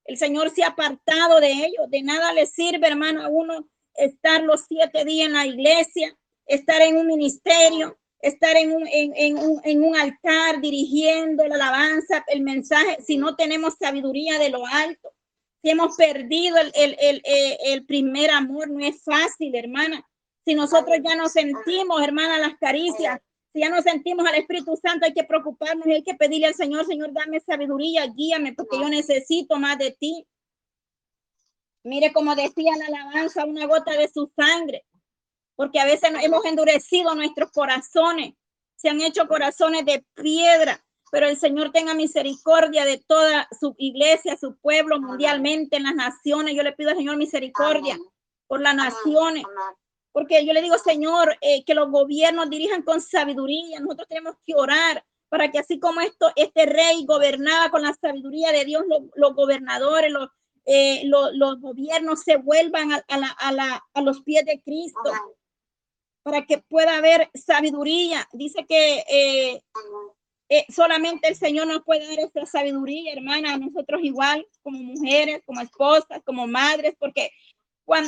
El 0.04 0.16
Señor 0.16 0.50
se 0.50 0.62
ha 0.62 0.68
apartado 0.68 1.40
de 1.40 1.50
ellos. 1.50 1.88
De 1.88 2.02
nada 2.02 2.32
le 2.32 2.46
sirve, 2.46 2.86
hermano, 2.86 3.24
a 3.24 3.28
uno 3.28 3.68
estar 3.94 4.42
los 4.42 4.64
siete 4.68 5.04
días 5.04 5.26
en 5.26 5.32
la 5.34 5.46
iglesia, 5.46 6.16
estar 6.46 6.80
en 6.82 6.96
un 6.96 7.06
ministerio, 7.06 7.98
estar 8.24 8.56
en 8.56 8.72
un, 8.72 8.86
en, 8.90 9.38
un, 9.38 9.60
en 9.64 9.84
un 9.84 9.96
altar 9.96 10.60
dirigiendo 10.60 11.46
la 11.46 11.54
alabanza, 11.56 12.24
el 12.28 12.40
mensaje, 12.42 12.98
si 13.02 13.16
no 13.16 13.36
tenemos 13.36 13.74
sabiduría 13.78 14.38
de 14.38 14.50
lo 14.50 14.66
alto. 14.66 15.12
Si 15.62 15.70
hemos 15.70 15.96
perdido 15.96 16.56
el, 16.58 16.72
el, 16.74 16.96
el, 17.00 17.22
el 17.66 17.86
primer 17.86 18.30
amor, 18.30 18.70
no 18.70 18.84
es 18.84 19.02
fácil, 19.02 19.54
hermana. 19.54 20.06
Si 20.44 20.54
nosotros 20.54 20.98
ya 21.02 21.16
nos 21.16 21.32
sentimos, 21.32 22.02
hermana, 22.02 22.38
las 22.38 22.58
caricias, 22.58 23.20
si 23.52 23.60
ya 23.60 23.68
nos 23.68 23.84
sentimos 23.84 24.26
al 24.26 24.34
Espíritu 24.34 24.76
Santo, 24.76 25.06
hay 25.06 25.14
que 25.14 25.24
preocuparnos 25.24 25.86
hay 25.86 26.02
que 26.02 26.14
pedirle 26.14 26.48
al 26.48 26.54
Señor, 26.54 26.86
Señor, 26.86 27.12
dame 27.12 27.40
sabiduría, 27.40 28.06
guíame, 28.06 28.52
porque 28.52 28.78
yo 28.78 28.88
necesito 28.88 29.58
más 29.58 29.78
de 29.78 29.92
ti. 29.92 30.26
Mire 31.84 32.12
como 32.12 32.34
decía 32.34 32.72
la 32.78 32.86
alabanza, 32.86 33.44
una 33.44 33.66
gota 33.66 33.92
de 33.96 34.08
su 34.08 34.30
sangre, 34.34 34.84
porque 35.56 35.80
a 35.80 35.84
veces 35.84 36.10
hemos 36.22 36.44
endurecido 36.44 37.14
nuestros 37.14 37.50
corazones, 37.50 38.34
se 38.76 38.88
han 38.88 39.00
hecho 39.00 39.26
corazones 39.28 39.84
de 39.84 40.04
piedra, 40.14 40.84
pero 41.10 41.28
el 41.28 41.36
Señor 41.36 41.70
tenga 41.70 41.94
misericordia 41.94 42.84
de 42.84 42.98
toda 42.98 43.48
su 43.60 43.74
iglesia, 43.78 44.36
su 44.36 44.56
pueblo 44.56 45.00
mundialmente, 45.00 45.76
en 45.76 45.84
las 45.84 45.94
naciones. 45.94 46.54
Yo 46.56 46.62
le 46.62 46.72
pido 46.72 46.90
al 46.90 46.96
Señor 46.96 47.16
misericordia 47.16 47.96
por 48.48 48.60
las 48.60 48.74
naciones, 48.74 49.44
porque 50.12 50.44
yo 50.44 50.52
le 50.52 50.60
digo, 50.60 50.76
Señor, 50.76 51.36
eh, 51.40 51.64
que 51.64 51.74
los 51.74 51.90
gobiernos 51.90 52.50
dirijan 52.50 52.82
con 52.82 53.00
sabiduría. 53.00 53.80
Nosotros 53.80 54.08
tenemos 54.08 54.34
que 54.44 54.54
orar 54.54 55.04
para 55.28 55.50
que 55.50 55.58
así 55.58 55.78
como 55.78 56.00
esto, 56.00 56.30
este 56.36 56.66
rey 56.66 57.04
gobernaba 57.06 57.70
con 57.70 57.82
la 57.82 57.94
sabiduría 57.94 58.52
de 58.52 58.64
Dios, 58.64 58.84
los, 58.88 59.02
los 59.14 59.34
gobernadores, 59.34 60.10
los, 60.12 60.28
eh, 60.64 61.02
los, 61.06 61.30
los, 61.34 61.60
gobiernos 61.60 62.22
se 62.22 62.36
vuelvan 62.36 62.92
a, 62.92 63.04
a, 63.08 63.18
la, 63.18 63.28
a, 63.28 63.52
la, 63.52 63.84
a, 63.94 64.02
los 64.02 64.22
pies 64.22 64.44
de 64.44 64.60
Cristo 64.62 65.12
para 66.24 66.46
que 66.46 66.58
pueda 66.58 66.96
haber 66.96 67.30
sabiduría. 67.34 68.26
Dice 68.32 68.64
que 68.66 69.04
eh, 69.08 69.62
eh, 70.48 70.64
solamente 70.72 71.28
el 71.28 71.36
Señor 71.36 71.66
nos 71.66 71.84
puede 71.84 72.08
dar 72.08 72.18
esta 72.18 72.46
sabiduría, 72.46 73.12
hermana, 73.12 73.54
a 73.54 73.58
nosotros 73.58 74.00
igual, 74.02 74.44
como 74.62 74.78
mujeres, 74.78 75.42
como 75.44 75.60
esposas, 75.60 76.22
como 76.24 76.46
madres, 76.46 76.94
porque 76.98 77.30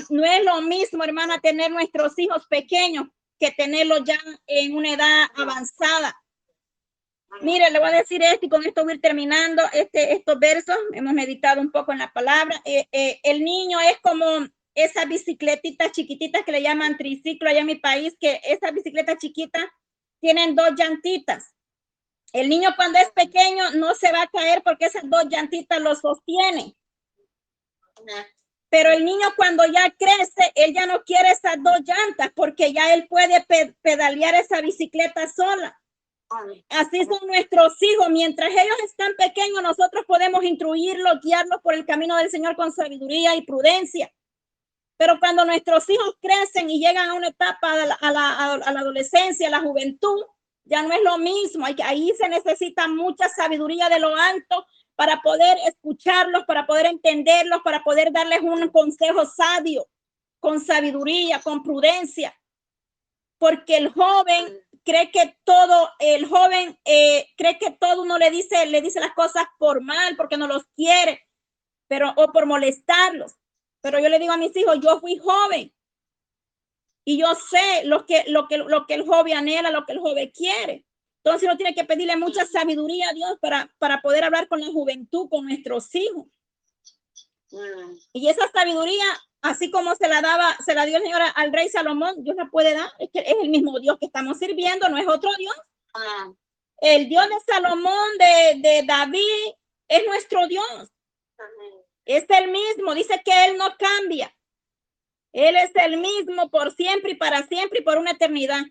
no 0.08 0.24
es 0.24 0.44
lo 0.44 0.62
mismo, 0.62 1.04
hermana, 1.04 1.38
tener 1.40 1.70
nuestros 1.70 2.18
hijos 2.18 2.46
pequeños 2.48 3.06
que 3.38 3.50
tenerlos 3.50 4.00
ya 4.04 4.18
en 4.46 4.74
una 4.74 4.94
edad 4.94 5.26
avanzada. 5.36 6.16
Mire, 7.42 7.70
le 7.70 7.78
voy 7.78 7.90
a 7.90 7.98
decir 7.98 8.22
esto 8.22 8.46
y 8.46 8.48
con 8.48 8.64
esto 8.64 8.82
voy 8.82 8.98
terminando 8.98 9.62
este, 9.74 10.14
estos 10.14 10.38
versos. 10.38 10.76
Hemos 10.94 11.12
meditado 11.12 11.60
un 11.60 11.70
poco 11.70 11.92
en 11.92 11.98
la 11.98 12.10
palabra. 12.10 12.62
Eh, 12.64 13.20
el 13.22 13.44
niño 13.44 13.78
es 13.80 13.98
como 14.00 14.24
esas 14.76 15.08
bicicletitas 15.08 15.90
chiquititas 15.90 16.44
que 16.44 16.52
le 16.52 16.62
llaman 16.62 16.96
triciclo 16.96 17.48
allá 17.48 17.60
en 17.60 17.66
mi 17.66 17.76
país, 17.76 18.14
que 18.20 18.40
esas 18.44 18.72
bicicletas 18.72 19.18
chiquitas 19.18 19.64
tienen 20.20 20.54
dos 20.54 20.70
llantitas. 20.76 21.52
El 22.32 22.48
niño 22.48 22.70
cuando 22.76 22.98
es 22.98 23.10
pequeño 23.10 23.70
no 23.72 23.94
se 23.94 24.12
va 24.12 24.22
a 24.22 24.26
caer 24.28 24.62
porque 24.62 24.86
esas 24.86 25.08
dos 25.08 25.24
llantitas 25.30 25.80
lo 25.80 25.94
sostienen. 25.94 26.76
Pero 28.68 28.90
el 28.90 29.04
niño 29.04 29.28
cuando 29.36 29.64
ya 29.64 29.90
crece, 29.90 30.52
él 30.54 30.74
ya 30.74 30.86
no 30.86 31.02
quiere 31.04 31.30
esas 31.30 31.56
dos 31.62 31.80
llantas 31.84 32.30
porque 32.34 32.72
ya 32.72 32.92
él 32.92 33.06
puede 33.08 33.46
pedalear 33.80 34.34
esa 34.34 34.60
bicicleta 34.60 35.26
sola. 35.32 35.80
Así 36.68 37.04
son 37.04 37.26
nuestros 37.26 37.80
hijos. 37.80 38.10
Mientras 38.10 38.50
ellos 38.50 38.76
están 38.84 39.14
pequeños, 39.14 39.62
nosotros 39.62 40.04
podemos 40.06 40.44
instruirlos, 40.44 41.20
guiarlos 41.22 41.62
por 41.62 41.74
el 41.74 41.86
camino 41.86 42.16
del 42.16 42.30
Señor 42.30 42.56
con 42.56 42.72
sabiduría 42.72 43.36
y 43.36 43.42
prudencia. 43.42 44.12
Pero 44.96 45.18
cuando 45.20 45.44
nuestros 45.44 45.88
hijos 45.90 46.16
crecen 46.20 46.70
y 46.70 46.80
llegan 46.80 47.10
a 47.10 47.14
una 47.14 47.28
etapa 47.28 47.72
a 48.00 48.10
la, 48.10 48.54
adolescencia, 48.64 49.48
a 49.48 49.50
la 49.50 49.60
juventud, 49.60 50.24
ya 50.64 50.82
no 50.82 50.92
es 50.92 51.02
lo 51.02 51.18
mismo. 51.18 51.66
Ahí 51.84 52.12
se 52.18 52.28
necesita 52.28 52.88
mucha 52.88 53.28
sabiduría 53.28 53.88
de 53.88 54.00
lo 54.00 54.14
alto 54.16 54.66
para 54.94 55.20
poder 55.20 55.58
escucharlos, 55.66 56.44
para 56.44 56.66
poder 56.66 56.86
entenderlos, 56.86 57.60
para 57.62 57.82
poder 57.84 58.10
darles 58.10 58.40
un 58.40 58.68
consejo 58.70 59.26
sabio, 59.26 59.86
con 60.40 60.60
sabiduría, 60.60 61.40
con 61.40 61.62
prudencia. 61.62 62.34
Porque 63.38 63.76
el 63.76 63.92
joven 63.92 64.58
cree 64.82 65.10
que 65.10 65.36
todo, 65.44 65.90
el 65.98 66.26
joven 66.26 66.78
eh, 66.86 67.28
cree 67.36 67.58
que 67.58 67.72
todo 67.72 68.02
uno 68.02 68.16
le 68.16 68.30
dice, 68.30 68.64
le 68.66 68.80
dice 68.80 69.00
las 69.00 69.12
cosas 69.12 69.44
por 69.58 69.82
mal, 69.82 70.16
porque 70.16 70.38
no 70.38 70.46
los 70.46 70.64
quiere, 70.74 71.26
pero 71.86 72.14
o 72.16 72.32
por 72.32 72.46
molestarlos. 72.46 73.34
Pero 73.86 74.00
yo 74.00 74.08
le 74.08 74.18
digo 74.18 74.32
a 74.32 74.36
mis 74.36 74.56
hijos, 74.56 74.80
yo 74.82 74.98
fui 74.98 75.16
joven 75.16 75.72
y 77.04 77.18
yo 77.18 77.28
sé 77.36 77.84
lo 77.84 78.04
que, 78.04 78.24
lo 78.26 78.48
que, 78.48 78.58
lo 78.58 78.84
que 78.84 78.94
el 78.94 79.06
joven 79.06 79.36
anhela, 79.36 79.70
lo 79.70 79.86
que 79.86 79.92
el 79.92 80.00
joven 80.00 80.28
quiere. 80.34 80.84
Entonces 81.22 81.48
uno 81.48 81.56
tiene 81.56 81.72
que 81.72 81.84
pedirle 81.84 82.16
mucha 82.16 82.44
sabiduría 82.46 83.10
a 83.10 83.12
Dios 83.12 83.38
para, 83.40 83.72
para 83.78 84.02
poder 84.02 84.24
hablar 84.24 84.48
con 84.48 84.60
la 84.60 84.66
juventud, 84.66 85.28
con 85.30 85.46
nuestros 85.46 85.94
hijos. 85.94 86.26
Y 88.12 88.28
esa 88.28 88.50
sabiduría, 88.50 89.04
así 89.40 89.70
como 89.70 89.94
se 89.94 90.08
la 90.08 90.20
daba, 90.20 90.56
se 90.66 90.74
la 90.74 90.84
dio 90.84 90.96
el 90.96 91.04
Señor 91.04 91.22
al 91.36 91.52
rey 91.52 91.68
Salomón, 91.68 92.24
Dios 92.24 92.34
la 92.34 92.46
puede 92.50 92.74
dar. 92.74 92.90
Es 92.98 93.08
que 93.12 93.20
es 93.20 93.36
el 93.40 93.50
mismo 93.50 93.78
Dios 93.78 93.98
que 94.00 94.06
estamos 94.06 94.36
sirviendo, 94.36 94.88
no 94.88 94.98
es 94.98 95.06
otro 95.06 95.30
Dios. 95.38 95.54
El 96.78 97.08
Dios 97.08 97.24
de 97.28 97.54
Salomón, 97.54 98.18
de, 98.18 98.68
de 98.68 98.82
David, 98.84 99.54
es 99.86 100.04
nuestro 100.06 100.48
Dios. 100.48 100.90
Es 102.06 102.24
el 102.28 102.50
mismo, 102.50 102.94
dice 102.94 103.20
que 103.24 103.46
Él 103.46 103.58
no 103.58 103.76
cambia. 103.76 104.34
Él 105.32 105.56
es 105.56 105.70
el 105.74 105.98
mismo 105.98 106.48
por 106.50 106.74
siempre 106.74 107.12
y 107.12 107.14
para 107.16 107.46
siempre 107.46 107.80
y 107.80 107.82
por 107.82 107.98
una 107.98 108.12
eternidad. 108.12 108.62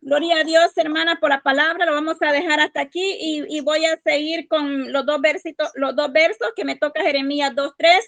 Gloria 0.00 0.38
a 0.38 0.44
Dios, 0.44 0.72
hermana, 0.76 1.20
por 1.20 1.30
la 1.30 1.42
palabra. 1.42 1.86
Lo 1.86 1.92
vamos 1.92 2.16
a 2.22 2.32
dejar 2.32 2.60
hasta 2.60 2.80
aquí 2.80 3.16
y, 3.20 3.56
y 3.56 3.60
voy 3.60 3.84
a 3.84 4.00
seguir 4.02 4.48
con 4.48 4.92
los 4.92 5.06
dos 5.06 5.20
versitos, 5.20 5.70
los 5.74 5.94
dos 5.94 6.10
versos 6.12 6.52
que 6.56 6.64
me 6.64 6.76
toca 6.76 7.02
Jeremías 7.02 7.52
2.13 7.52 8.00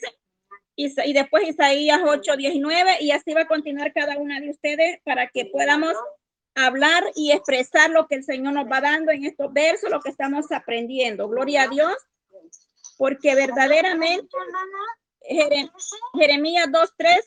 y, 0.75 1.11
y 1.11 1.13
después 1.13 1.47
Isaías 1.47 2.01
8.19 2.01 2.97
y 3.01 3.11
así 3.11 3.35
va 3.35 3.43
a 3.43 3.47
continuar 3.47 3.93
cada 3.93 4.17
una 4.17 4.41
de 4.41 4.51
ustedes 4.51 5.01
para 5.05 5.29
que 5.29 5.47
podamos 5.47 5.95
hablar 6.55 7.05
y 7.15 7.33
expresar 7.33 7.91
lo 7.91 8.07
que 8.07 8.17
el 8.17 8.25
Señor 8.25 8.55
nos 8.55 8.67
va 8.67 8.81
dando 8.81 9.13
en 9.13 9.25
estos 9.25 9.53
versos, 9.53 9.91
lo 9.91 10.01
que 10.01 10.11
estamos 10.11 10.51
aprendiendo. 10.53 11.29
Gloria 11.29 11.63
a 11.63 11.69
Dios, 11.69 11.95
porque 13.03 13.35
verdaderamente 13.35 14.29
Jeremías 16.15 16.69
2.13 16.69 17.27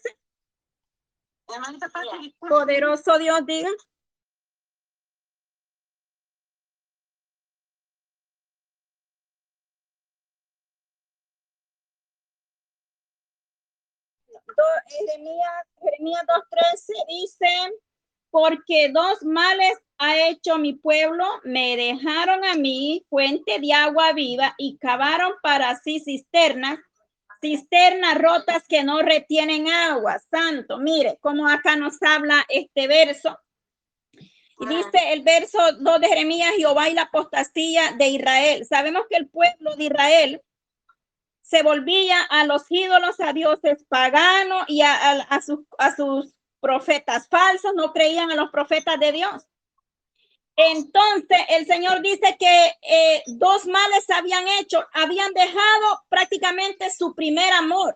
Poderoso 2.39 3.17
Dios, 3.17 3.45
diga. 3.45 3.69
Jeremías, 14.87 15.67
Jeremías 15.81 16.23
2.13 16.25 17.05
dice, 17.09 17.47
porque 18.35 18.89
dos 18.91 19.23
males 19.23 19.79
ha 19.97 20.27
hecho 20.27 20.57
mi 20.57 20.73
pueblo, 20.73 21.23
me 21.45 21.77
dejaron 21.77 22.43
a 22.43 22.55
mí 22.55 23.05
fuente 23.09 23.61
de 23.61 23.71
agua 23.71 24.11
viva 24.11 24.53
y 24.57 24.77
cavaron 24.77 25.31
para 25.41 25.73
sí 25.79 26.01
cisternas, 26.01 26.77
cisternas 27.39 28.17
rotas 28.17 28.65
que 28.67 28.83
no 28.83 29.01
retienen 29.01 29.69
agua. 29.69 30.19
Santo, 30.29 30.79
mire 30.79 31.17
cómo 31.21 31.47
acá 31.47 31.77
nos 31.77 31.95
habla 32.03 32.43
este 32.49 32.87
verso. 32.89 33.39
Y 34.59 34.65
dice 34.65 35.13
el 35.13 35.21
verso 35.23 35.59
2 35.79 36.01
de 36.01 36.07
Jeremías, 36.09 36.55
Jehová 36.57 36.89
y 36.89 36.93
la 36.93 37.03
apostasía 37.03 37.93
de 37.97 38.07
Israel. 38.09 38.65
Sabemos 38.65 39.03
que 39.09 39.15
el 39.15 39.29
pueblo 39.29 39.77
de 39.77 39.85
Israel 39.85 40.41
se 41.41 41.63
volvía 41.63 42.21
a 42.23 42.43
los 42.43 42.63
ídolos, 42.69 43.17
a 43.21 43.31
dioses 43.31 43.85
paganos 43.87 44.65
y 44.67 44.81
a, 44.81 45.41
sus, 45.41 45.59
a 45.77 45.95
sus 45.95 46.34
profetas 46.65 47.27
falsos, 47.27 47.75
no 47.75 47.93
creían 47.93 48.31
a 48.31 48.35
los 48.35 48.49
profetas 48.49 48.99
de 48.99 49.11
Dios. 49.11 49.45
Entonces 50.55 51.37
el 51.49 51.67
Señor 51.67 52.01
dice 52.01 52.35
que 52.39 52.75
eh, 52.81 53.23
dos 53.27 53.67
males 53.67 54.09
habían 54.09 54.47
hecho, 54.47 54.83
habían 54.93 55.31
dejado 55.33 56.03
prácticamente 56.09 56.89
su 56.89 57.13
primer 57.13 57.53
amor. 57.53 57.95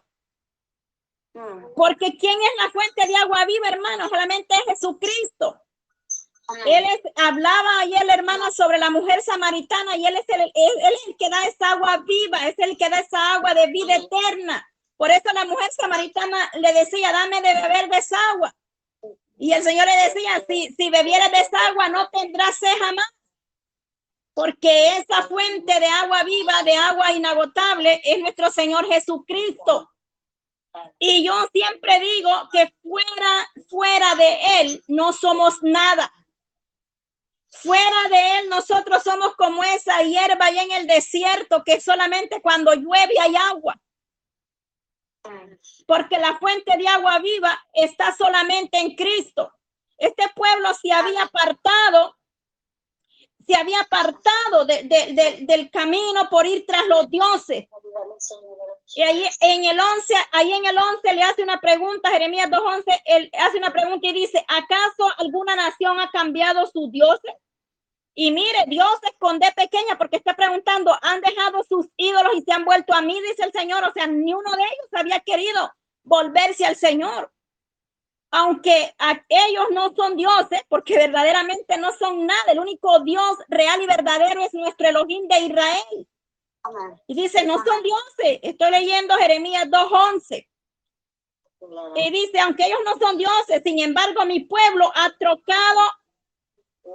Porque 1.76 2.16
¿quién 2.20 2.40
es 2.40 2.64
la 2.64 2.70
fuente 2.70 3.08
de 3.08 3.16
agua 3.16 3.44
viva, 3.46 3.70
hermano? 3.70 4.08
Solamente 4.08 4.54
es 4.54 4.62
Jesucristo. 4.66 5.60
Él 6.68 6.86
hablaba 7.16 7.80
ayer 7.80 8.04
el 8.04 8.10
hermano 8.12 8.52
sobre 8.52 8.78
la 8.78 8.92
mujer 8.92 9.22
samaritana 9.24 9.98
y 9.98 10.06
él 10.06 10.16
es 10.16 10.30
el, 10.30 10.42
él, 10.42 10.52
es 10.54 11.08
el 11.08 11.18
que 11.18 11.30
da 11.30 11.44
esa 11.46 11.72
agua 11.72 12.04
viva, 12.06 12.48
es 12.48 12.60
el 12.60 12.78
que 12.78 12.90
da 12.90 13.00
esa 13.00 13.36
agua 13.36 13.56
de 13.56 13.68
vida 13.68 13.96
eterna. 13.96 14.68
Por 15.00 15.10
eso 15.12 15.32
la 15.34 15.46
mujer 15.46 15.72
samaritana 15.72 16.52
le 16.56 16.74
decía, 16.74 17.14
dame 17.14 17.42
de 17.42 17.54
beber 17.54 17.88
de 17.88 17.98
esa 18.00 18.18
agua. 18.32 18.54
Y 19.38 19.54
el 19.54 19.64
Señor 19.64 19.86
le 19.86 19.96
decía, 19.96 20.44
si, 20.46 20.76
si 20.76 20.90
bebieras 20.90 21.32
agua 21.70 21.88
no 21.88 22.10
tendrás 22.10 22.58
sed 22.58 22.78
jamás. 22.78 23.08
Porque 24.34 24.98
esa 24.98 25.24
fuente 25.24 25.80
de 25.80 25.86
agua 25.86 26.24
viva, 26.24 26.64
de 26.64 26.76
agua 26.76 27.14
inagotable, 27.14 28.02
es 28.04 28.20
nuestro 28.20 28.52
Señor 28.52 28.88
Jesucristo. 28.88 29.90
Y 31.00 31.24
yo 31.24 31.48
siempre 31.54 31.98
digo 32.02 32.50
que 32.52 32.70
fuera, 32.82 33.50
fuera 33.70 34.16
de 34.16 34.60
Él 34.60 34.84
no 34.88 35.14
somos 35.14 35.64
nada. 35.64 36.12
Fuera 37.48 38.10
de 38.10 38.40
Él 38.40 38.50
nosotros 38.50 39.02
somos 39.02 39.34
como 39.38 39.64
esa 39.64 40.02
hierba 40.02 40.48
allá 40.48 40.64
en 40.64 40.74
el 40.74 40.88
desierto 40.88 41.64
que 41.64 41.80
solamente 41.80 42.42
cuando 42.42 42.74
llueve 42.74 43.18
hay 43.18 43.34
agua. 43.38 43.80
Porque 45.86 46.18
la 46.18 46.38
fuente 46.38 46.78
de 46.78 46.88
agua 46.88 47.20
viva 47.20 47.60
está 47.74 48.16
solamente 48.16 48.78
en 48.78 48.96
Cristo. 48.96 49.52
Este 49.98 50.24
pueblo 50.36 50.74
se 50.74 50.92
había 50.92 51.24
apartado, 51.24 52.16
se 53.46 53.56
había 53.56 53.82
apartado 53.82 54.66
del 54.66 55.70
camino 55.72 56.30
por 56.30 56.46
ir 56.46 56.66
tras 56.66 56.88
los 56.88 57.10
dioses. 57.10 57.68
Y 58.96 59.02
ahí 59.02 59.26
en 59.42 59.66
el 59.66 59.80
11, 59.80 60.14
ahí 60.32 60.52
en 60.54 60.66
el 60.66 60.78
11 60.78 61.14
le 61.14 61.24
hace 61.24 61.44
una 61.44 61.60
pregunta, 61.60 62.10
Jeremías 62.10 62.50
2.11, 62.50 63.02
él 63.06 63.30
hace 63.40 63.58
una 63.58 63.72
pregunta 63.72 64.08
y 64.08 64.14
dice, 64.14 64.44
¿acaso 64.48 65.12
alguna 65.18 65.56
nación 65.56 66.00
ha 66.00 66.10
cambiado 66.10 66.66
sus 66.68 66.92
dioses? 66.92 67.34
Y 68.22 68.32
mire, 68.32 68.66
Dios 68.68 69.00
esconde 69.10 69.50
pequeña 69.56 69.98
porque 69.98 70.18
está 70.18 70.36
preguntando, 70.36 70.94
han 71.04 71.22
dejado 71.22 71.64
sus 71.64 71.88
ídolos 71.96 72.34
y 72.36 72.42
se 72.42 72.52
han 72.52 72.66
vuelto 72.66 72.94
a 72.94 73.02
mí, 73.02 73.18
dice 73.22 73.44
el 73.46 73.54
Señor. 73.54 73.82
O 73.86 73.94
sea, 73.94 74.08
ni 74.08 74.34
uno 74.34 74.52
de 74.52 74.62
ellos 74.62 74.88
había 74.92 75.22
querido 75.22 75.72
volverse 76.04 76.66
al 76.66 76.76
Señor. 76.76 77.32
Aunque 78.30 78.94
ellos 79.30 79.68
no 79.72 79.96
son 79.96 80.18
dioses, 80.18 80.60
porque 80.68 80.98
verdaderamente 80.98 81.78
no 81.78 81.94
son 81.94 82.26
nada. 82.26 82.52
El 82.52 82.60
único 82.60 83.00
Dios 83.06 83.38
real 83.48 83.82
y 83.82 83.88
verdadero 83.88 84.42
es 84.42 84.54
nuestro 84.54 84.90
Elohim 84.90 85.26
de 85.30 85.40
Israel. 85.40 86.08
Y 87.08 87.16
dice, 87.16 87.46
no 87.46 87.64
son 87.64 87.82
dioses. 87.82 88.40
Estoy 88.44 88.72
leyendo 88.72 89.16
Jeremías 89.16 89.66
2.11. 89.68 90.46
Y 91.96 92.12
dice, 92.12 92.42
aunque 92.42 92.66
ellos 92.66 92.80
no 92.84 92.98
son 92.98 93.18
dioses, 93.18 93.62
sin 93.64 93.80
embargo, 93.80 94.26
mi 94.26 94.42
pueblo 94.42 94.92
ha 94.94 95.10
trocado, 95.18 95.80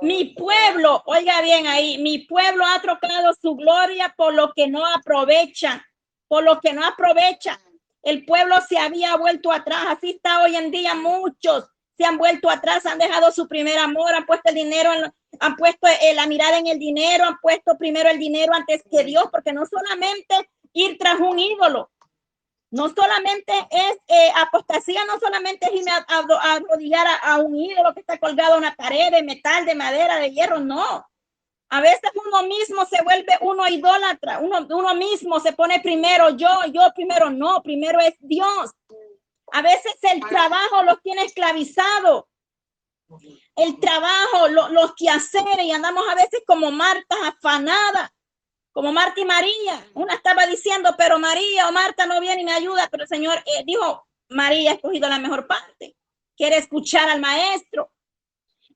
mi 0.03 0.35
pueblo, 0.35 1.03
oiga 1.07 1.41
bien 1.43 1.67
ahí, 1.67 1.99
mi 1.99 2.19
pueblo 2.19 2.65
ha 2.67 2.81
trocado 2.81 3.33
su 3.41 3.57
gloria 3.57 4.15
por 4.17 4.35
lo 4.35 4.53
que 4.55 4.67
no 4.67 4.85
aprovecha, 4.87 5.87
por 6.29 6.45
lo 6.45 6.61
que 6.61 6.73
no 6.73 6.85
aprovecha. 6.85 7.61
El 8.03 8.25
pueblo 8.25 8.57
se 8.69 8.79
había 8.79 9.17
vuelto 9.17 9.51
atrás, 9.51 9.87
así 9.89 10.11
está 10.11 10.43
hoy 10.43 10.57
en 10.57 10.71
día 10.71 10.95
muchos 10.95 11.65
se 11.97 12.05
han 12.05 12.19
vuelto 12.19 12.51
atrás, 12.51 12.87
han 12.87 12.99
dejado 12.99 13.31
su 13.31 13.47
primer 13.49 13.79
amor, 13.79 14.13
han 14.15 14.27
puesto 14.27 14.49
el 14.49 14.57
dinero, 14.57 14.91
han 15.41 15.57
puesto 15.57 15.87
eh, 15.87 16.15
la 16.15 16.27
mirada 16.27 16.59
en 16.59 16.67
el 16.67 16.79
dinero, 16.79 17.25
han 17.25 17.39
puesto 17.41 17.77
primero 17.79 18.11
el 18.11 18.19
dinero 18.19 18.53
antes 18.55 18.83
que 18.91 19.05
Dios, 19.05 19.25
porque 19.31 19.53
no 19.53 19.65
solamente 19.67 20.51
ir 20.73 20.99
tras 20.99 21.21
un 21.21 21.39
ídolo, 21.39 21.91
no 22.71 22.89
solamente 22.89 23.53
es 23.71 23.97
eh, 24.09 24.33
apostasía, 24.37 25.05
no 25.05 25.19
solamente 25.21 25.67
es 25.67 25.75
irme 25.75 25.91
a, 25.93 26.05
arrodillar 26.55 27.07
a, 27.23 27.39
un 27.39 27.57
ídolo 27.57 27.95
que 27.95 28.01
está 28.01 28.19
colgado 28.19 28.55
a 28.55 28.59
una 28.59 28.75
pared 28.75 29.11
de 29.13 29.23
metal, 29.23 29.65
de 29.65 29.75
madera, 29.75 30.17
de 30.17 30.33
hierro, 30.33 30.59
no. 30.59 31.07
A 31.71 31.81
veces 31.81 32.11
uno 32.27 32.43
mismo 32.45 32.85
se 32.87 33.03
vuelve 33.03 33.39
uno 33.41 33.69
idólatra, 33.69 34.39
uno, 34.39 34.67
uno 34.71 34.95
mismo 34.95 35.41
se 35.41 35.53
pone 35.53 35.81
primero 35.81 36.31
yo, 36.31 36.49
yo 36.73 36.83
primero 36.95 37.31
no, 37.31 37.63
primero 37.63 38.01
es 38.01 38.15
Dios. 38.21 38.71
A 39.53 39.63
veces 39.63 39.95
el 40.03 40.21
trabajo 40.21 40.83
los 40.85 41.01
tiene 41.03 41.25
esclavizado. 41.25 42.29
El 43.57 43.79
trabajo, 43.79 44.49
los 44.49 44.95
quehaceres, 44.97 45.65
y 45.65 45.71
andamos 45.71 46.05
a 46.09 46.15
veces 46.15 46.43
como 46.47 46.71
Marta 46.71 47.15
afanada, 47.27 48.14
como 48.75 48.93
Marta 48.93 49.21
y 49.21 49.25
María. 49.25 49.87
Una 49.95 50.15
estaba 50.15 50.47
diciendo, 50.47 50.95
pero 50.99 51.19
María 51.19 51.69
o 51.69 51.73
Marta 51.73 52.05
no 52.07 52.21
viene 52.21 52.43
y 52.43 52.45
me 52.45 52.53
ayuda, 52.53 52.89
pero 52.91 53.05
el 53.05 53.09
Señor 53.09 53.39
eh, 53.39 53.63
dijo, 53.65 54.07
María 54.29 54.73
ha 54.73 54.75
escogido 54.75 55.09
la 55.09 55.21
mejor 55.21 55.47
parte. 55.47 55.97
Quiere 56.37 56.57
escuchar 56.57 57.09
al 57.09 57.21
maestro. 57.21 57.93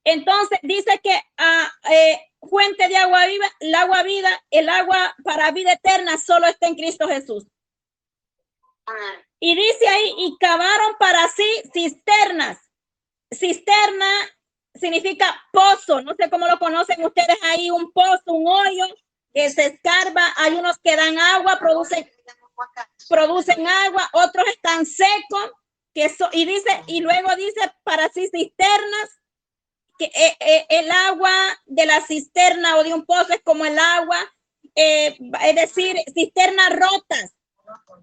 Entonces 0.05 0.61
dice 0.63 1.01
que 1.03 1.21
ah, 1.37 1.69
eh, 1.91 2.21
fuente 2.49 2.87
de 2.87 2.97
agua 2.97 3.27
viva, 3.27 3.47
el 3.59 3.75
agua 3.75 4.05
vida, 4.05 4.41
el 4.51 4.69
agua 4.69 5.17
para 5.25 5.51
vida 5.51 5.73
eterna 5.73 6.17
solo 6.17 6.47
está 6.47 6.69
en 6.69 6.77
Cristo 6.77 7.09
Jesús. 7.09 7.45
Y 9.41 9.55
dice 9.57 9.89
ahí, 9.89 10.15
y 10.19 10.39
cavaron 10.39 10.95
para 10.99 11.27
sí 11.29 11.71
cisternas. 11.75 12.59
Cisterna 13.33 14.09
significa 14.75 15.27
pozo. 15.53 16.01
No 16.03 16.15
sé 16.15 16.31
cómo 16.31 16.47
lo 16.47 16.59
conocen 16.61 17.05
ustedes 17.05 17.37
ahí, 17.43 17.69
un 17.69 17.93
pozo, 17.93 18.33
un 18.33 18.47
hoyo 18.47 18.87
que 19.33 19.51
se 19.51 19.67
escarba. 19.67 20.23
Hay 20.37 20.55
unos 20.55 20.79
que 20.79 20.97
dan 20.97 21.19
agua, 21.19 21.59
producen, 21.59 22.11
producen 23.09 23.67
agua, 23.67 24.09
otros 24.13 24.47
están 24.49 24.87
secos. 24.87 25.53
Que 25.95 26.05
eso, 26.05 26.29
y 26.33 26.45
dice, 26.45 26.83
y 26.87 27.01
luego 27.01 27.35
dice 27.35 27.73
para 27.83 28.09
sí 28.11 28.29
cisternas, 28.33 29.19
que 29.99 30.05
eh, 30.05 30.37
eh, 30.39 30.67
el 30.69 30.91
agua 30.91 31.33
de 31.67 31.87
la 31.87 32.01
cisterna 32.01 32.77
o 32.77 32.85
de 32.85 32.95
un 32.95 33.05
pozo 33.05 33.33
es 33.33 33.43
como 33.43 33.65
el 33.65 33.79
agua, 33.79 34.19
eh, 34.75 35.19
es 35.45 35.55
decir, 35.57 35.97
cisternas 36.15 36.71
rotas 36.71 37.35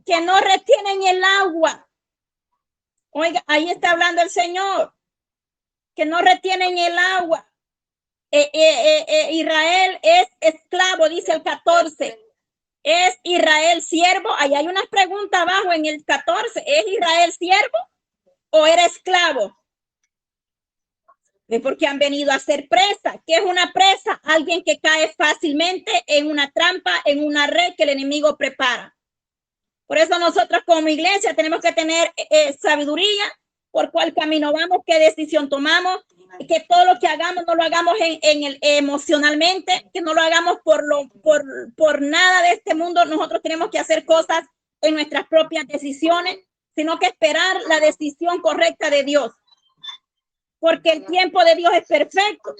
que 0.05 0.19
no 0.21 0.37
retienen 0.39 1.03
el 1.03 1.23
agua. 1.23 1.87
Oiga, 3.11 3.43
ahí 3.47 3.69
está 3.69 3.91
hablando 3.91 4.21
el 4.21 4.29
Señor, 4.29 4.93
que 5.95 6.05
no 6.05 6.19
retienen 6.19 6.77
el 6.77 6.97
agua. 6.97 7.49
Eh, 8.31 8.49
eh, 8.53 9.05
eh, 9.07 9.31
Israel 9.33 9.99
es 10.01 10.27
esclavo, 10.41 11.07
dice 11.09 11.31
el 11.31 11.43
14. 11.43 12.19
¿Es 12.83 13.17
Israel 13.23 13.81
siervo? 13.81 14.29
Ahí 14.37 14.53
hay 14.53 14.67
una 14.67 14.83
pregunta 14.89 15.41
abajo 15.41 15.71
en 15.73 15.85
el 15.85 16.03
14. 16.03 16.63
¿Es 16.65 16.87
Israel 16.87 17.31
siervo 17.31 17.77
o 18.51 18.65
era 18.65 18.85
esclavo? 18.85 19.57
Es 21.47 21.61
porque 21.61 21.87
han 21.87 21.99
venido 21.99 22.31
a 22.31 22.39
ser 22.39 22.67
presa. 22.67 23.21
¿Qué 23.25 23.35
es 23.35 23.45
una 23.45 23.71
presa? 23.71 24.19
Alguien 24.23 24.63
que 24.63 24.79
cae 24.79 25.13
fácilmente 25.13 25.91
en 26.07 26.29
una 26.29 26.51
trampa, 26.51 26.91
en 27.05 27.23
una 27.23 27.47
red 27.47 27.75
que 27.75 27.83
el 27.83 27.89
enemigo 27.89 28.35
prepara. 28.35 28.95
Por 29.85 29.99
eso 29.99 30.17
nosotros 30.17 30.63
como 30.65 30.89
iglesia 30.89 31.35
tenemos 31.35 31.61
que 31.61 31.71
tener 31.71 32.11
sabiduría 32.59 33.23
por 33.69 33.91
cuál 33.91 34.13
camino 34.15 34.51
vamos, 34.51 34.79
qué 34.85 34.97
decisión 34.97 35.47
tomamos, 35.47 36.03
que 36.47 36.65
todo 36.67 36.85
lo 36.85 36.99
que 36.99 37.07
hagamos 37.07 37.45
no 37.47 37.55
lo 37.55 37.63
hagamos 37.63 37.95
en, 37.99 38.43
el 38.43 38.57
emocionalmente, 38.61 39.89
que 39.93 40.01
no 40.01 40.13
lo 40.13 40.21
hagamos 40.21 40.57
por 40.63 40.85
lo 40.85 41.07
por, 41.23 41.43
por 41.75 42.01
nada 42.01 42.41
de 42.43 42.53
este 42.53 42.75
mundo. 42.75 43.03
Nosotros 43.05 43.41
tenemos 43.41 43.69
que 43.69 43.79
hacer 43.79 44.05
cosas 44.05 44.45
en 44.81 44.95
nuestras 44.95 45.27
propias 45.27 45.67
decisiones, 45.67 46.37
sino 46.75 46.99
que 46.99 47.07
esperar 47.07 47.57
la 47.67 47.79
decisión 47.79 48.39
correcta 48.41 48.89
de 48.89 49.03
Dios. 49.03 49.31
Porque 50.59 50.91
el 50.91 51.05
tiempo 51.05 51.43
de 51.43 51.55
Dios 51.55 51.73
es 51.73 51.87
perfecto. 51.87 52.55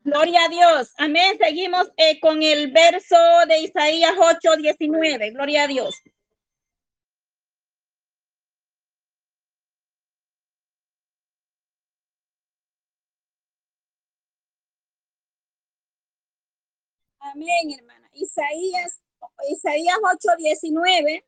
Gloria 0.00 0.44
a 0.44 0.48
Dios. 0.48 0.92
Amén. 0.98 1.38
Seguimos 1.38 1.90
eh, 1.96 2.20
con 2.20 2.42
el 2.42 2.70
verso 2.70 3.16
de 3.48 3.60
Isaías 3.60 4.12
8, 4.18 4.56
19. 4.58 5.30
Gloria 5.30 5.62
a 5.62 5.66
Dios. 5.66 5.94
Amén, 17.32 17.70
hermana. 17.78 18.10
Isaías, 18.12 19.00
Isaías 19.48 19.96
8, 20.02 20.36
19. 20.36 21.24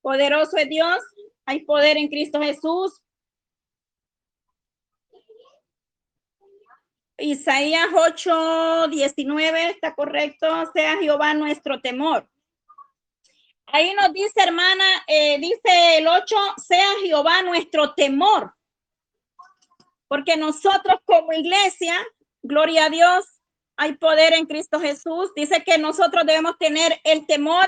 Poderoso 0.00 0.56
es 0.56 0.68
Dios. 0.68 0.98
Hay 1.44 1.60
poder 1.60 1.98
en 1.98 2.08
Cristo 2.08 2.40
Jesús. 2.40 3.02
Isaías 7.18 7.88
8, 7.94 8.88
19, 8.88 9.68
está 9.68 9.94
correcto, 9.94 10.46
sea 10.72 10.96
Jehová 10.96 11.34
nuestro 11.34 11.78
temor. 11.82 12.26
Ahí 13.66 13.92
nos 13.92 14.10
dice, 14.14 14.32
hermana, 14.36 15.04
eh, 15.06 15.38
dice 15.38 15.98
el 15.98 16.08
8, 16.08 16.36
sea 16.56 16.94
Jehová 17.02 17.42
nuestro 17.42 17.92
temor. 17.92 18.54
Porque 20.08 20.38
nosotros 20.38 20.96
como 21.04 21.34
iglesia, 21.34 21.94
gloria 22.42 22.86
a 22.86 22.88
Dios, 22.88 23.39
hay 23.80 23.94
poder 23.94 24.34
en 24.34 24.44
Cristo 24.44 24.78
Jesús. 24.78 25.32
Dice 25.34 25.64
que 25.64 25.78
nosotros 25.78 26.26
debemos 26.26 26.58
tener 26.58 27.00
el 27.02 27.26
temor 27.26 27.66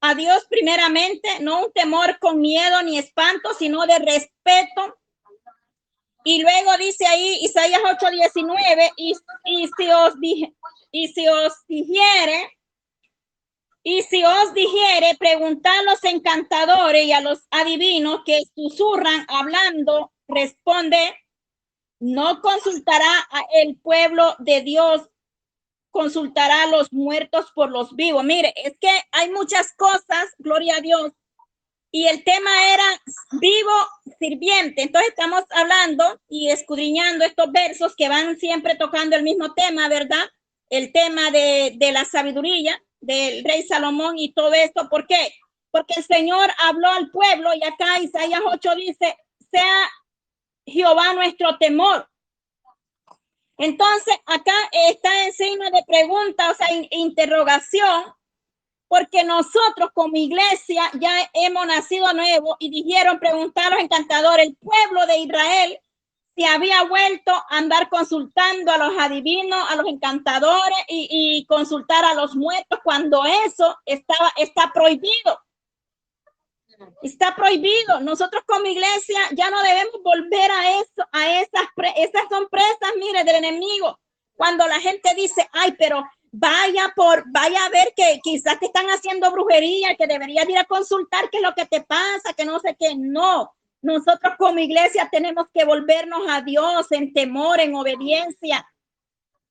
a 0.00 0.14
Dios 0.14 0.46
primeramente, 0.48 1.28
no 1.40 1.66
un 1.66 1.72
temor 1.72 2.18
con 2.18 2.40
miedo 2.40 2.82
ni 2.82 2.96
espanto, 2.96 3.52
sino 3.52 3.82
de 3.86 3.98
respeto. 3.98 4.98
Y 6.24 6.40
luego 6.40 6.78
dice 6.78 7.06
ahí 7.06 7.40
Isaías 7.42 7.82
8:19, 7.82 8.92
y, 8.96 9.12
y 9.44 9.68
si 9.76 9.90
os 9.90 10.18
dije, 10.18 10.54
y 10.90 11.08
si 11.08 11.28
os 11.28 11.52
dijere, 11.68 12.50
y 13.82 14.02
si 14.02 14.24
os 14.24 14.54
dijere, 14.54 15.14
preguntad 15.18 15.78
a 15.78 15.82
los 15.82 16.02
encantadores 16.04 17.04
y 17.04 17.12
a 17.12 17.20
los 17.20 17.40
adivinos 17.50 18.22
que 18.24 18.40
susurran 18.54 19.26
hablando, 19.28 20.10
responde, 20.26 21.14
no 22.00 22.40
consultará 22.40 23.28
a 23.30 23.44
el 23.60 23.76
pueblo 23.76 24.36
de 24.38 24.62
Dios, 24.62 25.10
consultará 25.94 26.64
a 26.64 26.66
los 26.66 26.92
muertos 26.92 27.52
por 27.54 27.70
los 27.70 27.94
vivos. 27.94 28.24
Mire, 28.24 28.52
es 28.56 28.76
que 28.80 28.90
hay 29.12 29.30
muchas 29.30 29.72
cosas, 29.76 30.34
gloria 30.38 30.76
a 30.76 30.80
Dios, 30.80 31.12
y 31.92 32.08
el 32.08 32.24
tema 32.24 32.50
era 32.72 32.84
vivo 33.40 33.70
sirviente. 34.18 34.82
Entonces 34.82 35.10
estamos 35.10 35.44
hablando 35.50 36.20
y 36.28 36.50
escudriñando 36.50 37.24
estos 37.24 37.52
versos 37.52 37.94
que 37.96 38.08
van 38.08 38.36
siempre 38.40 38.74
tocando 38.74 39.14
el 39.14 39.22
mismo 39.22 39.54
tema, 39.54 39.88
¿verdad? 39.88 40.24
El 40.68 40.92
tema 40.92 41.30
de, 41.30 41.74
de 41.76 41.92
la 41.92 42.04
sabiduría 42.04 42.76
del 43.00 43.44
rey 43.44 43.62
Salomón 43.62 44.18
y 44.18 44.32
todo 44.32 44.52
esto. 44.52 44.88
¿Por 44.88 45.06
qué? 45.06 45.32
Porque 45.70 45.94
el 45.96 46.04
Señor 46.04 46.50
habló 46.58 46.88
al 46.88 47.12
pueblo 47.12 47.50
y 47.54 47.62
acá 47.62 48.00
Isaías 48.00 48.42
8 48.44 48.74
dice, 48.74 49.16
sea 49.52 49.88
Jehová 50.66 51.12
nuestro 51.12 51.56
temor. 51.58 52.10
Entonces, 53.56 54.16
acá 54.26 54.54
está 54.72 55.26
en 55.26 55.32
signo 55.32 55.70
de 55.70 55.84
pregunta, 55.86 56.50
o 56.50 56.54
sea, 56.54 56.66
interrogación, 56.90 58.04
porque 58.88 59.24
nosotros 59.24 59.90
como 59.94 60.16
iglesia 60.16 60.90
ya 61.00 61.30
hemos 61.32 61.66
nacido 61.66 62.12
nuevo 62.12 62.56
y 62.58 62.70
dijeron, 62.70 63.18
preguntar 63.18 63.66
a 63.66 63.76
los 63.76 63.84
encantadores, 63.84 64.46
el 64.46 64.56
pueblo 64.56 65.06
de 65.06 65.18
Israel 65.18 65.80
se 66.36 66.46
había 66.46 66.82
vuelto 66.84 67.32
a 67.32 67.46
andar 67.50 67.88
consultando 67.88 68.72
a 68.72 68.78
los 68.78 68.98
adivinos, 68.98 69.70
a 69.70 69.76
los 69.76 69.86
encantadores 69.86 70.78
y, 70.88 71.46
consultar 71.48 72.04
a 72.04 72.14
los 72.14 72.34
muertos 72.34 72.80
cuando 72.82 73.24
eso 73.24 73.76
estaba, 73.86 74.32
está 74.36 74.72
prohibido. 74.72 75.40
Está 77.02 77.34
prohibido. 77.34 78.00
Nosotros 78.00 78.42
como 78.46 78.66
iglesia 78.66 79.20
ya 79.32 79.50
no 79.50 79.62
debemos 79.62 80.02
volver 80.02 80.50
a 80.50 80.80
eso, 80.80 81.08
a 81.12 81.40
esas, 81.40 81.62
esas 81.96 82.22
son 82.28 82.48
presas, 82.48 82.92
mire, 82.98 83.24
del 83.24 83.36
enemigo. 83.36 83.98
Cuando 84.36 84.66
la 84.66 84.80
gente 84.80 85.14
dice, 85.14 85.48
ay, 85.52 85.74
pero 85.78 86.04
vaya 86.32 86.92
por, 86.96 87.22
vaya 87.30 87.64
a 87.64 87.68
ver 87.68 87.92
que 87.96 88.18
quizás 88.22 88.58
te 88.58 88.66
están 88.66 88.86
haciendo 88.86 89.30
brujería, 89.30 89.94
que 89.94 90.08
deberías 90.08 90.48
ir 90.48 90.58
a 90.58 90.64
consultar 90.64 91.30
qué 91.30 91.38
es 91.38 91.42
lo 91.42 91.54
que 91.54 91.66
te 91.66 91.82
pasa, 91.82 92.32
que 92.36 92.44
no 92.44 92.58
sé 92.58 92.76
qué. 92.78 92.96
No, 92.96 93.54
nosotros 93.82 94.34
como 94.38 94.58
iglesia 94.58 95.08
tenemos 95.12 95.46
que 95.54 95.64
volvernos 95.64 96.22
a 96.28 96.40
Dios 96.40 96.90
en 96.90 97.12
temor, 97.12 97.60
en 97.60 97.74
obediencia, 97.74 98.66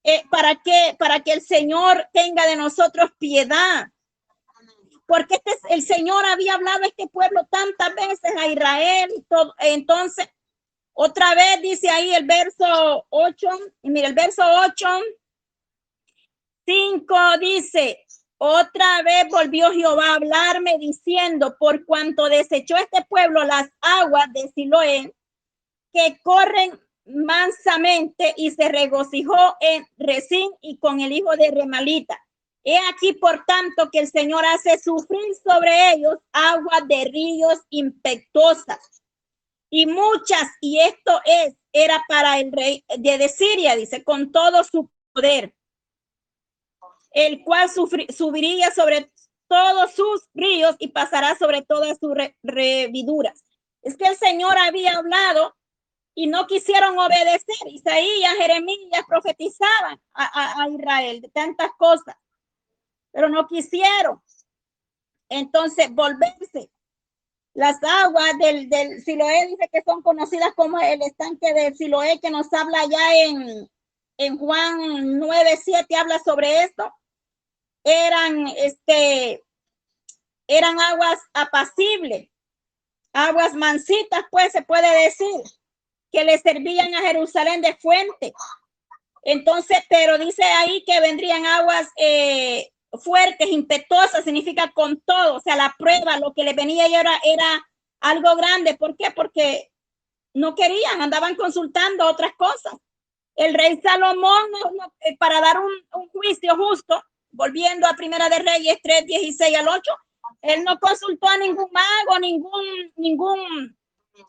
eh, 0.03 0.23
para 0.29 0.55
que 0.55 0.95
para 0.99 1.21
que 1.21 1.31
el 1.31 1.41
Señor 1.41 2.05
tenga 2.11 2.45
de 2.47 2.57
nosotros 2.57 3.11
piedad. 3.17 3.87
Porque 5.05 5.35
este, 5.35 5.73
el 5.73 5.81
Señor 5.81 6.25
había 6.25 6.55
hablado 6.55 6.83
a 6.83 6.87
este 6.87 7.07
pueblo 7.07 7.45
tantas 7.49 7.95
veces 7.95 8.31
a 8.37 8.47
Israel. 8.47 9.09
Todo, 9.29 9.53
entonces, 9.59 10.27
otra 10.93 11.35
vez 11.35 11.61
dice 11.61 11.89
ahí 11.89 12.13
el 12.13 12.25
verso 12.25 13.05
8, 13.09 13.47
y 13.81 13.89
mira 13.89 14.07
el 14.07 14.13
verso 14.13 14.43
8, 14.45 14.87
5 16.65 17.15
dice, 17.39 18.05
otra 18.37 19.01
vez 19.03 19.27
volvió 19.29 19.71
Jehová 19.71 20.11
a 20.11 20.15
hablarme 20.15 20.77
diciendo, 20.79 21.55
por 21.57 21.85
cuanto 21.85 22.29
desechó 22.29 22.75
este 22.77 23.03
pueblo 23.05 23.43
las 23.43 23.69
aguas 23.81 24.31
de 24.33 24.51
Siloé, 24.53 25.15
que 25.91 26.19
corren 26.21 26.79
mansamente 27.05 28.33
y 28.37 28.51
se 28.51 28.69
regocijó 28.69 29.55
en 29.59 29.85
Resín 29.97 30.51
y 30.61 30.77
con 30.77 31.01
el 31.01 31.11
hijo 31.11 31.35
de 31.35 31.51
Remalita. 31.51 32.19
He 32.63 32.77
aquí, 32.89 33.13
por 33.13 33.43
tanto, 33.45 33.89
que 33.91 33.99
el 33.99 34.07
Señor 34.07 34.45
hace 34.45 34.79
sufrir 34.79 35.35
sobre 35.43 35.93
ellos 35.93 36.17
aguas 36.31 36.87
de 36.87 37.09
ríos 37.11 37.59
impetuosas 37.69 39.03
y 39.69 39.85
muchas, 39.85 40.49
y 40.61 40.79
esto 40.79 41.19
es, 41.25 41.55
era 41.71 42.01
para 42.07 42.39
el 42.39 42.51
rey 42.51 42.85
de 42.97 43.27
Siria, 43.27 43.75
dice, 43.75 44.03
con 44.03 44.31
todo 44.31 44.63
su 44.63 44.89
poder 45.11 45.53
el 47.13 47.43
cual 47.43 47.69
subiría 47.69 48.71
sobre 48.71 49.11
todos 49.47 49.93
sus 49.93 50.27
ríos 50.33 50.75
y 50.79 50.89
pasará 50.89 51.37
sobre 51.37 51.61
todas 51.61 51.97
sus 51.99 52.13
reviduras. 52.41 53.45
Es 53.81 53.95
que 53.95 54.05
el 54.05 54.17
Señor 54.17 54.57
había 54.57 54.97
hablado 54.97 55.55
y 56.15 56.27
no 56.27 56.47
quisieron 56.47 56.97
obedecer. 56.97 57.67
Isaías, 57.67 58.35
Jeremías 58.37 59.03
profetizaban 59.07 60.01
a, 60.13 60.67
Israel 60.69 61.21
de 61.21 61.29
tantas 61.29 61.69
cosas, 61.77 62.15
pero 63.13 63.29
no 63.29 63.47
quisieron. 63.47 64.21
Entonces, 65.29 65.89
volverse. 65.93 66.69
Las 67.53 67.77
aguas 67.81 68.37
del, 68.39 68.67
del 68.67 69.01
Siloé 69.01 69.47
dice 69.47 69.69
que 69.71 69.83
son 69.83 70.01
conocidas 70.01 70.53
como 70.55 70.77
el 70.81 71.01
estanque 71.01 71.53
de 71.53 71.73
Siloé, 71.73 72.19
que 72.19 72.31
nos 72.31 72.51
habla 72.51 72.79
ya 72.89 73.15
en, 73.23 73.69
en 74.17 74.37
Juan 74.37 75.19
9, 75.19 75.59
7, 75.63 75.95
habla 75.95 76.19
sobre 76.19 76.63
esto 76.63 76.93
eran, 77.83 78.47
este, 78.57 79.43
eran 80.47 80.79
aguas 80.79 81.19
apacibles, 81.33 82.29
aguas 83.13 83.53
mansitas, 83.53 84.23
pues 84.31 84.51
se 84.51 84.61
puede 84.61 85.03
decir, 85.03 85.41
que 86.11 86.23
le 86.23 86.37
servían 86.39 86.93
a 86.95 87.01
Jerusalén 87.01 87.61
de 87.61 87.75
fuente. 87.75 88.33
Entonces, 89.23 89.79
pero 89.89 90.17
dice 90.17 90.43
ahí 90.43 90.83
que 90.85 90.99
vendrían 90.99 91.45
aguas 91.45 91.89
eh, 91.97 92.69
fuertes, 93.01 93.49
impetuosas, 93.49 94.23
significa 94.23 94.71
con 94.71 95.01
todo, 95.01 95.35
o 95.35 95.39
sea, 95.39 95.55
la 95.55 95.75
prueba, 95.77 96.17
lo 96.17 96.33
que 96.33 96.43
le 96.43 96.53
venía 96.53 96.85
era, 96.87 97.19
era 97.23 97.67
algo 98.01 98.35
grande. 98.35 98.75
¿Por 98.75 98.95
qué? 98.95 99.11
Porque 99.11 99.71
no 100.33 100.55
querían, 100.55 101.01
andaban 101.01 101.35
consultando 101.35 102.07
otras 102.07 102.33
cosas. 102.35 102.73
El 103.35 103.53
rey 103.53 103.79
Salomón, 103.81 104.43
eh, 105.01 105.17
para 105.17 105.41
dar 105.41 105.59
un, 105.59 105.71
un 105.93 106.09
juicio 106.09 106.55
justo, 106.55 107.01
volviendo 107.31 107.87
a 107.87 107.95
Primera 107.95 108.29
de 108.29 108.39
Reyes 108.39 108.77
3, 108.83 109.05
16 109.07 109.57
al 109.57 109.67
8, 109.67 109.91
él 110.41 110.63
no 110.63 110.77
consultó 110.79 111.27
a 111.27 111.37
ningún 111.37 111.69
mago, 111.71 112.19
ningún, 112.19 112.93
ningún, 112.95 113.77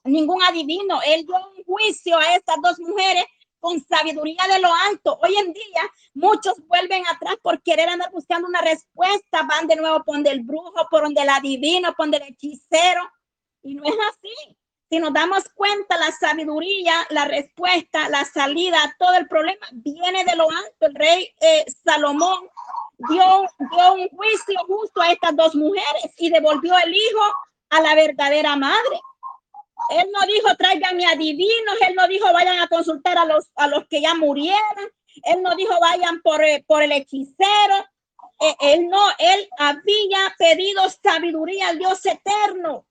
ningún 0.05 0.43
adivino. 0.43 1.01
Él 1.05 1.27
dio 1.27 1.37
un 1.37 1.65
juicio 1.65 2.17
a 2.17 2.35
estas 2.35 2.57
dos 2.63 2.79
mujeres 2.79 3.25
con 3.65 3.83
sabiduría 3.83 4.43
de 4.53 4.61
lo 4.61 4.69
alto. 4.91 5.19
Hoy 5.23 5.35
en 5.39 5.55
día 5.55 5.91
muchos 6.13 6.53
vuelven 6.67 7.03
atrás 7.07 7.37
por 7.41 7.63
querer 7.63 7.89
andar 7.89 8.11
buscando 8.13 8.47
una 8.47 8.61
respuesta, 8.61 9.43
van 9.45 9.67
de 9.67 9.77
nuevo 9.77 10.05
por 10.05 10.17
donde 10.17 10.33
el 10.33 10.43
brujo, 10.43 10.87
por 10.91 11.05
donde 11.05 11.23
el 11.23 11.31
adivino, 11.31 11.95
por 11.95 12.05
donde 12.05 12.19
el 12.19 12.25
hechicero. 12.25 13.11
Y 13.63 13.75
no 13.75 13.83
es 13.85 13.95
así. 14.11 14.59
Si 14.91 14.99
nos 14.99 15.15
damos 15.15 15.45
cuenta, 15.55 15.97
la 15.97 16.13
sabiduría, 16.13 16.93
la 17.09 17.25
respuesta, 17.25 18.11
la 18.11 18.27
salida 18.27 18.85
a 18.85 18.95
todo 18.99 19.15
el 19.15 19.29
problema 19.29 19.67
viene 19.73 20.25
de 20.25 20.37
lo 20.37 20.45
alto. 20.45 20.87
El 20.87 20.95
rey 20.95 21.35
eh, 21.41 21.65
Salomón 21.83 22.47
dio, 23.09 23.41
un 23.95 24.09
juicio 24.11 24.61
justo 24.67 25.01
a 25.01 25.11
estas 25.11 25.35
dos 25.35 25.55
mujeres 25.55 26.13
y 26.19 26.29
devolvió 26.29 26.77
el 26.85 26.95
hijo 26.95 27.33
a 27.71 27.81
la 27.81 27.95
verdadera 27.95 28.57
madre. 28.57 29.01
Él 29.91 30.07
no 30.13 30.27
dijo 30.27 30.55
tráiganme 30.57 31.07
adivinos, 31.07 31.77
él 31.87 31.95
no 31.95 32.09
dijo 32.09 32.33
vayan 32.33 32.61
a 32.61 32.69
consultar 32.69 33.19
a 33.19 33.25
los, 33.25 33.51
a 33.57 33.67
los 33.67 33.87
que 33.87 34.01
ya 34.01 34.15
murieron, 34.15 34.91
él 35.25 35.43
no 35.43 35.55
dijo 35.57 35.79
vayan 35.81 36.21
por, 36.23 36.43
eh, 36.43 36.65
por 36.67 36.83
el 36.83 36.93
hechicero, 36.93 37.77
eh, 38.41 38.57
él 38.61 38.89
no, 38.89 39.01
él 39.19 39.49
había 39.59 40.35
pedido 40.39 40.83
sabiduría 41.03 41.69
al 41.69 41.79
Dios 41.79 42.05
eterno. 42.07 42.87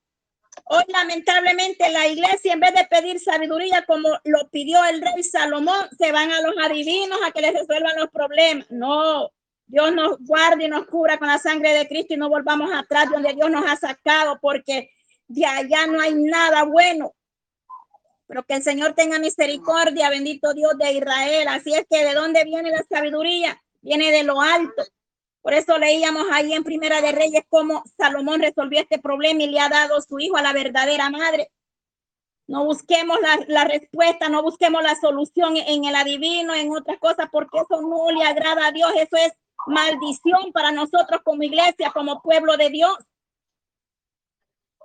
Hoy 0.65 0.83
lamentablemente 0.87 1.89
la 1.91 2.07
iglesia 2.07 2.53
en 2.53 2.59
vez 2.59 2.73
de 2.73 2.85
pedir 2.85 3.19
sabiduría 3.19 3.83
como 3.85 4.09
lo 4.23 4.49
pidió 4.49 4.83
el 4.85 5.01
rey 5.01 5.23
Salomón, 5.23 5.89
se 5.97 6.11
van 6.11 6.31
a 6.31 6.41
los 6.41 6.53
adivinos 6.63 7.19
a 7.25 7.31
que 7.31 7.41
les 7.41 7.53
resuelvan 7.53 7.97
los 7.97 8.09
problemas. 8.09 8.67
No, 8.69 9.31
Dios 9.65 9.93
nos 9.93 10.17
guarde 10.19 10.65
y 10.65 10.69
nos 10.69 10.85
cura 10.85 11.17
con 11.17 11.27
la 11.27 11.39
sangre 11.39 11.73
de 11.73 11.87
Cristo 11.87 12.13
y 12.13 12.17
no 12.17 12.29
volvamos 12.29 12.71
atrás 12.71 13.09
donde 13.09 13.33
Dios 13.33 13.49
nos 13.49 13.65
ha 13.65 13.75
sacado 13.75 14.39
porque 14.39 14.91
de 15.27 15.45
allá 15.45 15.87
no 15.87 15.99
hay 15.99 16.13
nada 16.15 16.63
bueno. 16.63 17.13
Pero 18.27 18.43
que 18.43 18.55
el 18.55 18.63
Señor 18.63 18.93
tenga 18.93 19.19
misericordia, 19.19 20.09
bendito 20.09 20.53
Dios 20.53 20.77
de 20.77 20.93
Israel. 20.93 21.47
Así 21.49 21.73
es 21.73 21.85
que 21.89 22.05
de 22.05 22.13
dónde 22.13 22.43
viene 22.45 22.71
la 22.71 22.83
sabiduría? 22.89 23.61
Viene 23.81 24.11
de 24.11 24.23
lo 24.23 24.41
alto. 24.41 24.83
Por 25.41 25.53
eso 25.53 25.77
leíamos 25.77 26.25
ahí 26.31 26.53
en 26.53 26.63
Primera 26.63 27.01
de 27.01 27.11
Reyes 27.11 27.43
cómo 27.49 27.83
Salomón 27.97 28.41
resolvió 28.41 28.79
este 28.79 28.97
problema 28.97 29.43
y 29.43 29.47
le 29.47 29.59
ha 29.59 29.67
dado 29.67 30.01
su 30.01 30.17
hijo 30.19 30.37
a 30.37 30.41
la 30.41 30.53
verdadera 30.53 31.09
madre. 31.09 31.51
No 32.47 32.63
busquemos 32.65 33.19
la, 33.21 33.43
la, 33.47 33.65
respuesta, 33.65 34.29
no 34.29 34.41
busquemos 34.41 34.81
la 34.83 34.95
solución 34.95 35.57
en 35.57 35.85
el 35.85 35.95
adivino, 35.95 36.53
en 36.53 36.71
otras 36.71 36.97
cosas, 36.97 37.27
porque 37.31 37.57
eso 37.57 37.81
no 37.81 38.09
le 38.11 38.23
agrada 38.25 38.67
a 38.67 38.71
Dios. 38.71 38.91
Eso 38.95 39.17
es 39.17 39.33
maldición 39.67 40.51
para 40.53 40.71
nosotros 40.71 41.21
como 41.23 41.43
iglesia, 41.43 41.91
como 41.93 42.21
pueblo 42.21 42.55
de 42.55 42.69
Dios. 42.69 42.95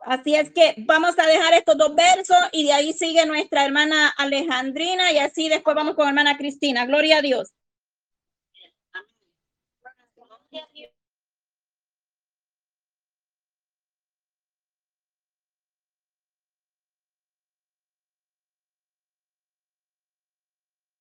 Así 0.05 0.35
es 0.35 0.51
que 0.51 0.75
vamos 0.79 1.19
a 1.19 1.27
dejar 1.27 1.55
estos 1.55 1.77
dos 1.77 1.95
versos 1.95 2.39
y 2.53 2.65
de 2.65 2.73
ahí 2.73 2.93
sigue 2.93 3.27
nuestra 3.27 3.65
hermana 3.65 4.09
Alejandrina 4.17 5.13
y 5.13 5.19
así 5.19 5.49
después 5.49 5.77
vamos 5.77 5.95
con 5.95 6.09
hermana 6.09 6.37
Cristina. 6.37 6.87
Gloria 6.87 7.19
a 7.19 7.23
Dios. 7.23 7.53